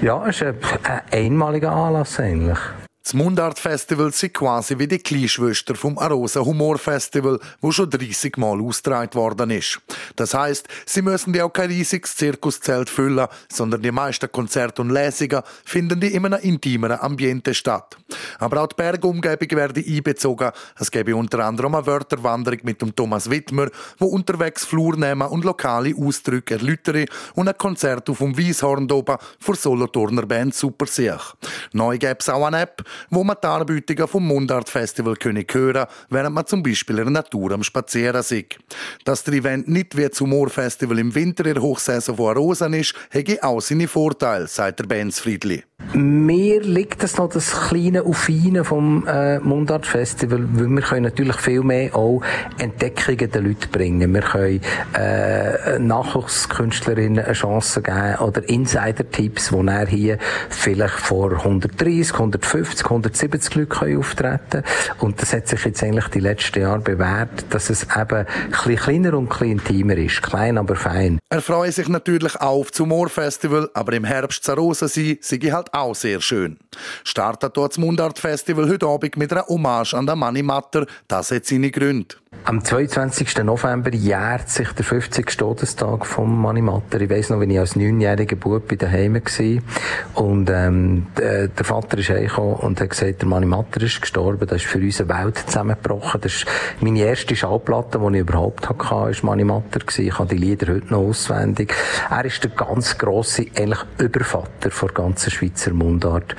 Ja, 0.02 0.26
es 0.26 0.36
ist 0.36 0.42
ein, 0.42 0.56
ein 0.84 1.00
einmaliger 1.12 1.72
Anlass 1.72 2.18
eigentlich. 2.20 2.58
Das 3.04 3.12
Mundart 3.12 3.58
Festival 3.58 4.14
sind 4.14 4.32
quasi 4.32 4.78
wie 4.78 4.88
die 4.88 4.98
Kleinschwester 4.98 5.74
vom 5.74 5.98
Arosa 5.98 6.40
Humor 6.40 6.78
Festival, 6.78 7.38
wo 7.60 7.70
schon 7.70 7.90
30 7.90 8.38
Mal 8.38 8.58
ausgetragen 8.62 9.12
worden 9.12 9.50
ist. 9.50 9.78
Das 10.16 10.32
heißt, 10.32 10.66
sie 10.86 11.02
müssen 11.02 11.34
die 11.34 11.42
auch 11.42 11.52
kein 11.52 11.68
riesiges 11.68 12.16
Zirkuszelt 12.16 12.88
füllen, 12.88 13.26
sondern 13.52 13.82
die 13.82 13.92
meisten 13.92 14.32
Konzerte 14.32 14.80
und 14.80 14.88
Lesungen 14.88 15.42
finden 15.66 16.00
die 16.00 16.14
in 16.14 16.24
einem 16.24 16.40
intimeren 16.40 16.98
Ambiente 16.98 17.52
statt. 17.52 17.94
Aber 18.38 18.62
auch 18.62 18.68
die 18.68 18.76
Bergumgebung 18.76 19.50
werde 19.50 19.84
einbezogen. 19.86 20.52
Es 20.78 20.90
gebe 20.90 21.14
unter 21.14 21.40
anderem 21.40 21.74
eine 21.74 21.86
Wörterwanderung 21.86 22.60
mit 22.62 22.80
dem 22.80 22.96
Thomas 22.96 23.28
Wittmer, 23.28 23.68
wo 23.98 24.06
unterwegs 24.06 24.64
Flur 24.64 24.96
nehmen 24.96 25.28
und 25.28 25.44
lokale 25.44 25.94
Ausdrücke 25.94 26.54
erläutere 26.54 27.04
und 27.34 27.48
ein 27.48 27.58
Konzert 27.58 28.08
auf 28.08 28.16
dem 28.16 28.34
Wieshorn 28.34 28.90
oben 28.90 29.18
vor 29.38 29.56
Solothurner 29.56 30.24
Band 30.24 30.54
Super 30.54 30.86
Siech. 30.86 31.34
Neu 31.74 31.98
gäbe 31.98 32.16
es 32.20 32.30
auch 32.30 32.46
eine 32.46 32.62
App, 32.62 32.82
wo 33.10 33.24
man 33.24 33.36
die 33.42 33.46
Anbietungen 33.46 34.08
vom 34.08 34.26
Mundart 34.26 34.68
Festival 34.68 35.16
können 35.16 35.44
hören 35.50 35.86
während 36.10 36.34
man 36.34 36.46
zum 36.46 36.62
Beispiel 36.62 36.98
in 36.98 37.04
der 37.04 37.12
Natur 37.12 37.52
am 37.52 37.62
Spazieren 37.62 38.20
ist. 38.20 38.58
Dass 39.04 39.24
der 39.24 39.34
Event 39.34 39.68
nicht 39.68 39.96
wie 39.96 40.10
zum 40.10 40.30
Moorfestival 40.30 40.98
im 40.98 41.14
Winter 41.14 41.46
in 41.46 41.54
der 41.54 41.62
Hochsaison 41.62 42.16
von 42.16 42.36
Rosen 42.36 42.72
ist, 42.74 42.94
hätte 43.10 43.42
auch 43.42 43.60
seine 43.60 43.88
Vorteile, 43.88 44.46
sagt 44.46 44.80
der 44.80 44.86
Benz 44.86 45.20
Friedli. 45.20 45.62
Mir 45.92 46.60
liegt 46.62 47.04
es 47.04 47.18
noch 47.18 47.28
das 47.28 47.52
kleine 47.68 48.02
feine 48.12 48.64
vom 48.64 49.06
äh, 49.06 49.38
Mundart 49.38 49.86
Festival, 49.86 50.46
weil 50.52 50.68
wir 50.68 50.82
können 50.82 51.02
natürlich 51.02 51.36
viel 51.36 51.62
mehr 51.62 51.94
auch 51.94 52.22
Entdeckungen 52.58 53.30
den 53.30 53.44
Leuten 53.44 53.70
bringen. 53.70 54.14
Wir 54.14 54.22
können 54.22 54.60
äh, 54.94 55.78
Nachwuchskünstlerinnen 55.78 57.24
eine 57.24 57.34
Chance 57.34 57.82
geben 57.82 58.16
oder 58.16 58.48
Insider-Tipps, 58.48 59.52
wo 59.52 59.62
er 59.62 59.86
hier 59.86 60.18
vielleicht 60.48 60.94
vor 60.94 61.32
130, 61.32 62.14
150, 62.14 62.84
170 62.84 63.54
Leuten 63.54 63.98
auftreten 63.98 64.38
können. 64.50 64.64
Und 65.00 65.20
das 65.20 65.32
hat 65.32 65.48
sich 65.48 65.64
jetzt 65.64 65.82
eigentlich 65.82 66.08
die 66.08 66.20
letzten 66.20 66.60
Jahre 66.60 66.80
bewährt, 66.80 67.46
dass 67.50 67.70
es 67.70 67.86
eben 67.96 68.26
ein 68.26 68.76
kleiner 68.76 69.14
und 69.14 69.40
ein 69.40 69.50
intimer 69.50 69.96
ist. 69.96 70.22
Klein, 70.22 70.58
aber 70.58 70.76
fein. 70.76 71.18
Er 71.28 71.42
freut 71.42 71.74
sich 71.74 71.88
natürlich 71.88 72.40
auf 72.40 72.72
zum 72.72 72.88
Moorfestival, 72.88 73.70
aber 73.74 73.92
im 73.92 74.04
Herbst 74.04 74.44
zu 74.44 74.52
Rosen 74.52 74.88
sein, 74.88 75.18
sei 75.20 75.38
halt 75.50 75.73
auch 75.74 75.94
sehr 75.94 76.20
schön. 76.20 76.58
Startet 77.02 77.56
dort 77.56 77.72
das 77.72 77.78
Mundart 77.78 78.18
Festival 78.18 78.68
heute 78.68 78.86
Abend 78.86 79.16
mit 79.16 79.32
einer 79.32 79.46
Hommage 79.46 79.94
an 79.94 80.06
den 80.06 80.18
Manni 80.18 80.42
Matter. 80.42 80.86
Das 81.08 81.30
hat 81.30 81.46
seine 81.46 81.70
Gründe. 81.70 82.16
Am 82.46 82.62
22. 82.62 83.42
November 83.42 83.90
jährt 83.94 84.50
sich 84.50 84.70
der 84.72 84.84
50. 84.84 85.34
Todestag 85.38 86.04
vom 86.04 86.42
Manimatter. 86.42 87.00
Ich 87.00 87.08
weiss 87.08 87.30
noch, 87.30 87.40
wenn 87.40 87.48
ich 87.48 87.58
als 87.58 87.74
neunjähriger 87.74 88.36
Bub 88.36 88.68
bei 88.68 88.76
daheim 88.76 89.14
war 89.14 90.22
und 90.22 90.50
ähm, 90.50 91.06
der 91.16 91.64
Vater 91.64 91.96
ist 91.96 92.10
heimgekommen 92.10 92.56
und 92.56 92.82
hat 92.82 92.90
gesagt, 92.90 93.22
der 93.22 93.28
Manimatter 93.28 93.80
ist 93.80 93.98
gestorben. 93.98 94.46
Das 94.46 94.60
ist 94.60 94.66
für 94.66 94.78
uns 94.78 95.00
eine 95.00 95.08
Welt 95.08 95.38
zusammengebrochen. 95.38 96.20
Das 96.20 96.34
ist 96.34 96.46
meine 96.80 97.00
erste 97.00 97.34
Schallplatte, 97.34 97.98
die 97.98 98.14
ich 98.14 98.20
überhaupt 98.20 98.68
hatte, 98.68 98.90
war 98.90 99.10
Manimatter. 99.22 99.80
Ich 99.96 100.18
habe 100.18 100.28
die 100.28 100.36
Lieder 100.36 100.74
heute 100.74 100.92
noch 100.92 100.98
auswendig. 100.98 101.72
Er 102.10 102.26
ist 102.26 102.44
der 102.44 102.50
ganz 102.50 102.98
grosse, 102.98 103.46
eigentlich 103.56 103.80
Übervater 103.96 104.68
der 104.68 104.88
ganzen 104.90 105.30
Schweizer 105.30 105.72
Mundart 105.72 106.36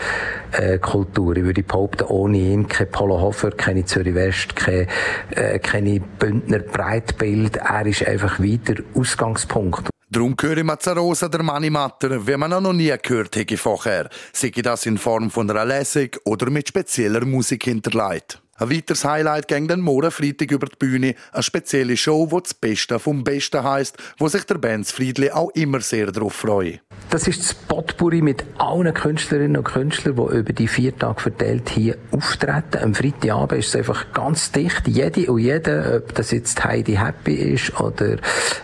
äh, 0.52 0.78
Kultur. 0.78 1.36
Ich 1.36 1.44
würde 1.44 1.64
behaupten, 1.64 2.04
ohne 2.04 2.38
ihn 2.38 2.68
kein 2.68 2.92
Polo 2.92 3.20
Hofer, 3.20 3.50
keine 3.52 3.86
Zürich 3.86 4.14
West, 4.14 4.56
keine, 4.56 4.88
äh, 5.32 5.58
keine 5.58 5.95
Bündner 6.00 6.60
Breitbild. 6.60 7.58
Er 7.58 7.86
ist 7.86 8.06
einfach 8.06 8.40
wieder 8.40 8.76
Ausgangspunkt. 8.94 9.90
Darum 10.10 10.36
höre 10.40 10.58
ich 10.58 10.64
Mazzarosa 10.64 11.28
der 11.28 11.44
Manimatter, 11.44 12.26
wie 12.26 12.38
man 12.38 12.52
noch 12.52 12.74
nie 12.74 12.94
gehört 13.02 13.36
hätte 13.36 13.58
vorher. 13.58 14.10
Sei 14.34 14.52
das 14.52 14.86
in 14.86 14.98
Form 14.98 15.32
von 15.32 15.50
einer 15.50 15.66
Lesung 15.66 16.10
oder 16.26 16.50
mit 16.50 16.70
spezieller 16.70 17.26
Musik 17.26 17.64
hinterlegt. 17.66 18.42
Ein 18.58 18.72
weiteres 18.72 19.04
Highlight 19.04 19.50
ging 19.50 19.68
dann 19.68 19.82
morgen 19.82 20.12
Freitag 20.12 20.50
über 20.50 20.68
die 20.68 20.78
Bühne. 20.80 21.16
Eine 21.34 21.44
spezielle 21.44 21.98
Show, 21.98 22.32
wo 22.32 22.40
das 22.40 22.54
Beste 22.54 23.00
vom 23.00 23.22
Besten 23.22 23.62
heisst, 23.62 23.98
wo 24.18 24.30
sich 24.30 24.46
der 24.46 24.56
Benz 24.56 24.94
Friedli 24.94 25.30
auch 25.30 25.50
immer 25.56 25.82
sehr 25.82 26.10
darauf 26.10 26.36
freut. 26.36 26.80
Das 27.10 27.28
ist 27.28 27.42
das 27.42 27.54
Potpourri 27.54 28.22
mit 28.22 28.46
allen 28.58 28.94
Künstlerinnen 28.94 29.58
und 29.58 29.66
Künstlern, 29.66 30.16
die 30.16 30.38
über 30.38 30.54
die 30.54 30.70
vier 30.70 30.98
Tage 30.98 31.20
verteilt 31.20 31.68
hier 31.70 31.98
auftreten. 32.12 32.78
Am 32.82 32.96
Freitagabend 32.96 33.60
ist 33.60 33.68
es 33.68 33.76
einfach 33.76 34.14
ganz 34.14 34.54
dicht. 34.54 34.88
Jede 34.88 35.30
und 35.30 35.40
jeder, 35.40 35.98
ob 35.98 36.16
das 36.16 36.32
jetzt 36.32 36.64
Heidi 36.64 36.94
Happy 36.94 37.34
ist 37.34 37.78
oder 37.78 38.14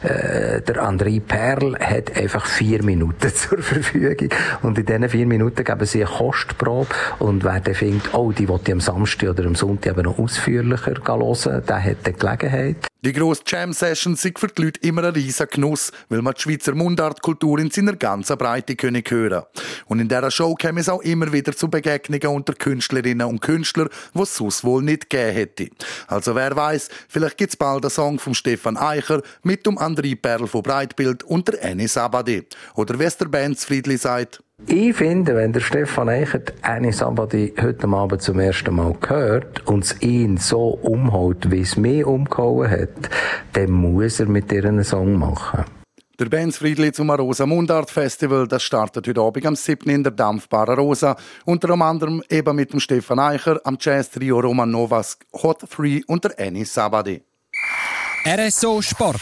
äh, 0.03 0.61
der 0.61 0.87
André 0.87 1.19
Perl, 1.19 1.77
hat 1.77 2.15
einfach 2.15 2.45
vier 2.45 2.81
Minuten 2.81 3.29
zur 3.35 3.61
Verfügung. 3.61 4.29
Und 4.61 4.77
in 4.77 4.85
diesen 4.85 5.09
vier 5.09 5.25
Minuten 5.25 5.65
geben 5.65 5.85
sie 5.85 6.05
eine 6.05 6.15
Kostprobe. 6.15 6.95
Und 7.19 7.43
wer 7.43 7.59
dann 7.59 7.75
findet, 7.75 8.13
oh, 8.13 8.31
die 8.31 8.47
will 8.47 8.59
ich 8.63 8.71
am 8.71 8.79
Samstag 8.79 9.31
oder 9.31 9.45
am 9.45 9.55
Sonntag 9.55 9.80
eben 9.85 10.03
noch 10.03 10.19
ausführlicher 10.19 10.93
hören, 11.05 11.65
der 11.65 11.83
hat 11.83 12.07
die 12.07 12.13
Gelegenheit. 12.13 12.87
Die 13.03 13.13
grosse 13.13 13.41
Jam-Sessions 13.47 14.21
sind 14.21 14.37
für 14.37 14.47
die 14.47 14.61
Leute 14.61 14.79
immer 14.81 15.03
ein 15.03 15.13
riesiger 15.13 15.47
Genuss, 15.47 15.91
weil 16.09 16.21
man 16.21 16.35
die 16.35 16.41
Schweizer 16.41 16.75
Mundartkultur 16.75 17.57
in 17.57 17.71
seiner 17.71 17.95
ganzen 17.95 18.37
Breite 18.37 18.75
können 18.75 19.01
hören 19.07 19.41
Und 19.87 19.99
in 19.99 20.07
dieser 20.07 20.29
Show 20.29 20.53
käme 20.53 20.81
es 20.81 20.87
auch 20.87 21.01
immer 21.01 21.33
wieder 21.33 21.55
zu 21.55 21.67
Begegnungen 21.67 22.27
unter 22.27 22.53
Künstlerinnen 22.53 23.25
und 23.25 23.41
Künstlern, 23.41 23.89
die 24.13 24.21
es 24.21 24.35
sonst 24.35 24.63
wohl 24.63 24.83
nicht 24.83 25.09
gegeben 25.09 25.33
hätte. 25.33 25.69
Also 26.05 26.35
wer 26.35 26.55
weiß, 26.55 26.89
vielleicht 27.07 27.39
gibt 27.39 27.53
es 27.53 27.57
bald 27.57 27.83
einen 27.83 27.89
Song 27.89 28.19
von 28.19 28.35
Stefan 28.35 28.77
Eicher 28.77 29.23
mit 29.41 29.65
dem 29.65 29.79
André 29.79 30.15
Perl 30.15 30.45
von 30.45 30.61
Breitbild 30.61 31.23
und 31.23 31.47
der 31.47 31.65
Annie 31.65 31.87
Sabadi. 31.87 32.45
Oder 32.75 32.99
wie 32.99 33.05
es 33.05 33.17
der 33.17 33.25
Benz 33.25 33.65
Friedli 33.65 33.97
sagt, 33.97 34.43
ich 34.67 34.95
finde, 34.95 35.35
wenn 35.35 35.53
der 35.53 35.59
Stefan 35.59 36.09
Eichert 36.09 36.53
Annie 36.61 36.93
Sabadi 36.93 37.53
heute 37.61 37.87
Abend 37.87 38.21
zum 38.21 38.39
ersten 38.39 38.75
Mal 38.75 38.95
hört 39.07 39.67
und 39.67 39.83
es 39.83 40.01
ihn 40.01 40.37
so 40.37 40.69
umhaut, 40.81 41.51
wie 41.51 41.61
es 41.61 41.77
mich 41.77 42.05
umgehauen 42.05 42.69
hat, 42.69 43.09
dann 43.53 43.71
muss 43.71 44.19
er 44.19 44.27
mit 44.27 44.51
ihr 44.51 44.65
einen 44.65 44.83
Song 44.83 45.17
machen. 45.17 45.65
Der 46.19 46.25
Benz 46.25 46.57
Friedli 46.57 46.91
zum 46.91 47.09
Rosa 47.09 47.47
Mundart 47.47 47.89
Festival, 47.89 48.47
das 48.47 48.61
startet 48.61 49.07
heute 49.07 49.21
Abend 49.21 49.45
am 49.45 49.55
7. 49.55 49.89
in 49.89 50.03
der 50.03 50.11
dampfbaren 50.11 50.77
Rosa. 50.77 51.15
Unter 51.45 51.71
anderem 51.71 52.21
eben 52.29 52.55
mit 52.55 52.73
dem 52.73 52.79
Stefan 52.79 53.17
Eicher, 53.17 53.59
am 53.63 53.77
Jazz-Trio 53.79 54.39
Roman 54.39 54.69
Novas 54.69 55.17
Hot 55.41 55.63
3 55.67 56.03
und 56.05 56.23
der 56.23 56.35
Annie 56.37 56.65
Sabadi. 56.65 57.23
RSO 58.27 58.81
Sport. 58.83 59.21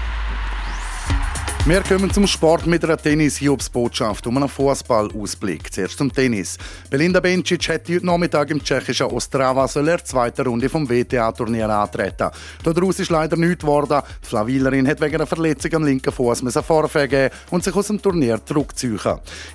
wir 1.65 1.81
kommen 1.81 2.11
zum 2.11 2.25
Sport 2.25 2.65
mit 2.65 2.83
einer 2.83 2.97
Tennis-Hiobsbotschaft 2.97 4.25
um 4.25 4.35
einen 4.35 4.49
Fußball-Ausblick. 4.49 5.71
Zuerst 5.71 5.95
zum 5.95 6.11
Tennis. 6.11 6.57
Belinda 6.89 7.19
Bencic 7.19 7.69
hat 7.69 7.87
heute 7.87 8.03
Nachmittag 8.03 8.49
im 8.49 8.63
tschechischen 8.63 9.05
Ostrava 9.05 9.69
in 9.75 9.85
der 9.85 10.03
zweiten 10.03 10.47
Runde 10.47 10.69
vom 10.69 10.89
WTA-Turnier 10.89 11.69
antreten. 11.69 12.31
Daraus 12.63 12.99
ist 12.99 13.11
leider 13.11 13.37
nichts 13.37 13.61
geworden. 13.61 14.01
Die 14.23 14.27
Flawilerin 14.27 14.87
hat 14.87 15.01
wegen 15.01 15.15
einer 15.15 15.27
Verletzung 15.27 15.71
am 15.75 15.85
linken 15.85 16.11
Fuß 16.11 16.41
vorfegen 16.65 17.29
und 17.51 17.63
sich 17.63 17.75
aus 17.75 17.87
dem 17.87 18.01
Turnier 18.01 18.43
zurückziehen. 18.43 18.99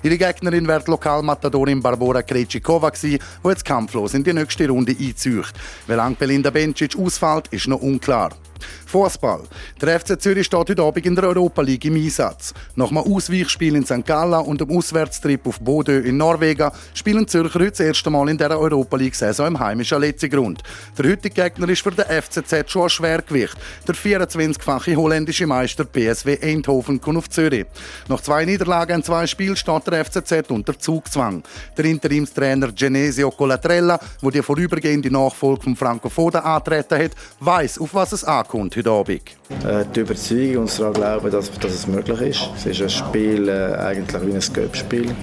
Ihre 0.01 0.17
Gegnerin 0.17 0.65
wird 0.65 0.87
Lokalmatadorin 0.87 1.81
Barbora 1.81 2.21
Krejcikova 2.21 2.91
die 2.91 3.19
jetzt 3.43 3.65
kampflos 3.65 4.13
in 4.13 4.23
die 4.23 4.33
nächste 4.33 4.69
Runde 4.69 4.95
einzieht. 4.97 5.53
Wie 5.87 5.93
lange 5.93 6.15
Belinda 6.15 6.51
Bencic 6.51 6.97
ausfällt, 6.97 7.47
ist 7.49 7.67
noch 7.67 7.81
unklar. 7.81 8.31
Fußball. 8.87 9.41
Der 9.81 9.99
FC 9.99 10.19
Zürich 10.19 10.45
steht 10.45 10.69
heute 10.69 10.81
Abend 10.81 11.05
in 11.05 11.15
der 11.15 11.25
Europa 11.25 11.61
League 11.61 11.83
im 11.85 11.95
Einsatz. 11.95 12.53
Nach 12.75 12.89
einem 12.89 12.99
Ausweichspiel 12.99 13.75
in 13.75 13.85
St. 13.85 14.05
Gallen 14.05 14.45
und 14.45 14.61
einem 14.61 14.77
Auswärtstrip 14.77 15.45
auf 15.45 15.59
Bodø 15.59 15.99
in 15.99 16.15
Norwegen 16.15 16.71
spielen 16.93 17.27
Zürcher 17.27 17.59
heute 17.59 17.71
das 17.71 17.79
erste 17.81 18.09
Mal 18.09 18.29
in 18.29 18.37
dieser 18.37 18.57
Europa 18.57 18.95
League-Saison 18.95 19.47
im 19.47 19.59
heimischen 19.59 19.99
Letzigrund. 19.99 20.63
Der 20.97 21.11
heutige 21.11 21.43
Gegner 21.43 21.67
ist 21.67 21.81
für 21.81 21.91
den 21.91 22.05
FCZ 22.05 22.71
schon 22.71 22.83
ein 22.83 22.89
Schwergewicht. 22.89 23.57
Der 23.85 23.95
24-fache 23.95 24.95
holländische 24.95 25.47
Meister 25.47 25.83
PSW 25.83 26.37
Eindhoven 26.41 27.01
kommt 27.01 27.17
auf 27.17 27.29
Zürich. 27.29 27.65
Nach 28.07 28.21
zwei 28.21 28.45
Niederlagen 28.45 28.97
in 28.97 29.03
zwei 29.03 29.27
Spielen 29.27 29.57
steht 29.57 29.85
der 29.87 30.05
FCZ 30.05 30.49
unter 30.49 30.79
Zugzwang. 30.79 31.43
Der 31.77 31.85
Interimstrainer 31.85 32.71
Genesio 32.71 33.31
Colatrella, 33.31 33.99
der 34.23 34.31
die 34.31 34.41
vorübergehende 34.41 35.11
Nachfolge 35.11 35.63
von 35.63 35.75
Franco 35.75 36.07
Foda 36.09 36.39
antreten 36.39 37.03
hat, 37.03 37.11
weiß, 37.41 37.79
auf 37.79 37.93
was 37.93 38.13
es 38.13 38.23
ankommt 38.23 38.76
heute 38.77 38.91
Abend? 38.91 39.21
Äh, 39.65 39.85
die 39.95 39.99
Überzeugung 40.01 40.63
und 40.63 40.79
daran 40.79 40.93
glauben, 40.93 41.31
dass, 41.31 41.51
dass 41.51 41.73
es 41.73 41.87
möglich 41.87 42.21
ist. 42.21 42.49
Es 42.57 42.65
ist 42.65 42.81
ein 42.81 42.89
Spiel 42.89 43.49
äh, 43.49 43.75
eigentlich 43.75 44.25
wie 44.25 44.33
ein 44.33 44.53
Göppspiel 44.53 45.15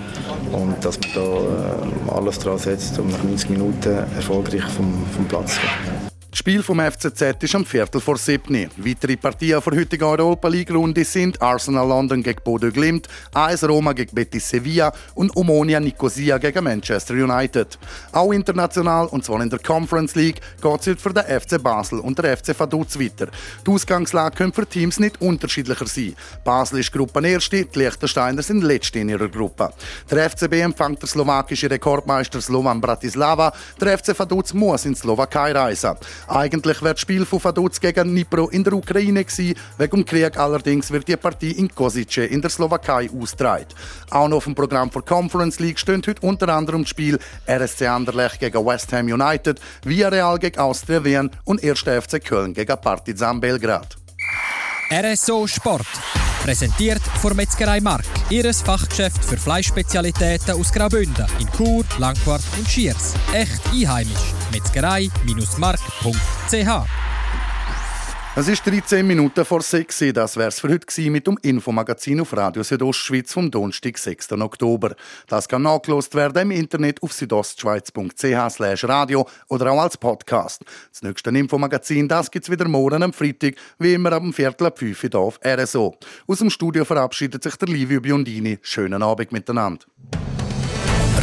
und 0.53 0.85
dass 0.85 0.99
man 1.01 1.11
da 1.15 2.11
äh, 2.11 2.17
alles 2.17 2.39
dran 2.39 2.59
setzt, 2.59 2.99
um 2.99 3.09
nach 3.09 3.23
90 3.23 3.51
Minuten 3.51 3.91
erfolgreich 4.17 4.65
vom, 4.65 5.07
vom 5.15 5.25
Platz 5.27 5.55
zu 5.55 5.61
gehen. 5.61 6.14
Das 6.35 6.41
Spiel 6.41 6.65
vom 6.65 6.81
FCZ 6.81 7.45
ist 7.45 7.55
am 7.55 7.65
Viertel 7.65 8.01
vor 8.01 8.19
sieben. 8.19 8.69
Weitere 8.79 9.17
Partien 9.17 9.61
der 9.65 9.79
heutigen 9.79 10.03
Europa 10.03 10.49
League-Runde 10.49 11.05
sind 11.05 11.41
Arsenal 11.41 11.87
London 11.87 12.25
gegen 12.25 12.43
Bodo 12.43 12.73
Glimt, 12.73 13.07
AS 13.33 13.63
Roma 13.63 13.93
gegen 13.93 14.13
Betis 14.17 14.49
Sevilla 14.49 14.93
und 15.15 15.37
Omonia 15.37 15.79
Nicosia 15.79 16.39
gegen 16.39 16.65
Manchester 16.65 17.15
United. 17.15 17.79
Auch 18.11 18.33
international, 18.33 19.07
und 19.07 19.25
zwar 19.25 19.43
in 19.43 19.49
der 19.49 19.61
Conference 19.61 20.17
League, 20.17 20.41
geht 20.61 20.81
es 20.81 20.87
heute 20.89 20.97
für 20.97 21.13
den 21.13 21.23
FC 21.23 21.63
Basel 21.63 22.01
und 22.01 22.19
der 22.19 22.37
FC 22.37 22.59
Vaduz 22.59 22.99
weiter. 22.99 23.29
Die 23.65 23.71
Ausgangslage 23.71 24.35
könnte 24.35 24.61
für 24.61 24.67
Teams 24.67 24.99
nicht 24.99 25.21
unterschiedlicher 25.21 25.87
sein. 25.87 26.17
Basel 26.43 26.81
ist 26.81 26.91
Gruppenerste, 26.91 27.65
die 27.65 27.79
Liechtensteiner 27.79 28.43
sind 28.43 28.65
Letzte 28.65 28.99
in 28.99 29.09
ihrer 29.09 29.29
Gruppe. 29.29 29.73
Der 30.11 30.29
FCB 30.29 30.55
empfängt 30.55 31.01
der 31.01 31.09
slowakische 31.09 31.71
Rekordmeister 31.71 32.41
Slovan 32.41 32.81
Bratislava. 32.81 33.53
Der 33.81 33.97
FC 33.97 34.19
Vaduz 34.19 34.53
muss 34.53 34.85
in 34.85 34.95
die 34.95 34.99
Slowakei 34.99 35.53
reisen. 35.53 35.95
Eigentlich 36.29 36.83
wird 36.83 36.95
das 36.95 37.01
Spiel 37.01 37.25
von 37.25 37.43
Vaduz 37.43 37.81
gegen 37.81 38.09
Dnipro 38.09 38.49
in 38.49 38.65
der 38.65 38.73
Ukraine 38.73 39.25
gewesen. 39.25 39.55
Wegen 39.79 39.97
dem 39.97 40.05
Krieg 40.05 40.37
allerdings 40.39 40.91
wird 40.91 41.09
die 41.09 41.17
Partie 41.17 41.53
in 41.53 41.75
Kosice 41.75 42.27
in 42.27 42.41
der 42.41 42.51
Slowakei 42.51 43.11
ausgetragen. 43.11 43.67
Auch 44.11 44.29
noch 44.29 44.39
auf 44.39 44.45
dem 44.45 44.55
Programm 44.55 44.91
der 44.91 45.03
Conference 45.03 45.61
League 45.61 45.79
stehen 45.79 46.03
heute 46.07 46.27
unter 46.27 46.49
anderem 46.49 46.83
das 46.83 46.91
Spiel 46.91 47.19
RSC 47.49 47.87
Anderlecht 47.87 48.41
gegen 48.41 48.65
West 48.65 48.93
Ham 48.93 49.07
United, 49.07 49.61
Villarreal 49.85 50.39
gegen 50.39 50.59
Austria 50.59 51.05
Wien 51.05 51.31
und 51.45 51.63
1. 51.63 51.81
FC 51.81 52.25
Köln 52.25 52.55
gegen 52.55 52.77
Partizan 52.81 53.41
Belgrad. 53.41 53.97
RSO 54.91 55.47
Sport. 55.47 55.87
Präsentiert 56.43 57.01
von 57.23 57.35
Metzgerei 57.35 57.81
Mark. 57.81 58.05
Ihres 58.29 58.61
Fachgeschäft 58.61 59.25
für 59.25 59.39
Fleischspezialitäten 59.39 60.55
aus 60.55 60.73
Graubünden 60.73 61.27
in 61.41 61.51
Chur, 61.57 61.85
Langquart 61.99 62.43
und 62.59 62.69
Schiers. 62.69 63.15
Echt 63.33 63.67
einheimisch. 63.73 64.44
Metzgerei-mark.ch 64.55 66.89
es 68.37 68.49
ist 68.49 68.67
13 68.67 69.07
Minuten 69.07 69.45
vor 69.45 69.63
6 69.63 70.03
Uhr. 70.03 70.13
Das 70.13 70.37
wär's 70.37 70.59
für 70.59 70.69
heute 70.69 71.09
mit 71.09 71.29
dem 71.29 71.39
Infomagazin 71.43 72.21
auf 72.21 72.37
Radio 72.37 72.65
Südostschweiz 72.65 73.33
vom 73.33 73.49
Donnerstag, 73.49 73.97
6. 73.97 74.33
Oktober. 74.33 74.97
Das 75.29 75.49
kann 75.49 75.63
nachgelost 75.63 76.17
werden 76.17 76.43
im 76.43 76.51
Internet 76.51 77.01
auf 77.03 77.13
südostschweiz.ch 77.13 78.85
radio 78.85 79.29
oder 79.49 79.71
auch 79.71 79.83
als 79.83 79.97
Podcast. 79.97 80.65
Das 80.91 81.03
nächste 81.03 81.31
Infomagazin, 81.31 82.09
das 82.09 82.29
gibt's 82.29 82.51
wieder 82.51 82.67
morgen 82.67 83.05
am 83.05 83.13
Freitag, 83.13 83.55
wie 83.79 83.95
immer 83.95 84.13
am 84.13 84.33
Viertel 84.33 84.67
ab 84.67 84.81
5 84.81 85.05
Uhr 85.05 85.15
auf 85.15 85.39
RSO. 85.45 85.97
Aus 86.27 86.39
dem 86.39 86.51
Studio 86.51 86.85
verabschiedet 86.85 87.41
sich 87.43 87.55
der 87.55 87.69
Livio 87.69 88.01
Biondini. 88.01 88.59
Schönen 88.63 89.03
Abend 89.03 89.31
miteinander. 89.31 89.87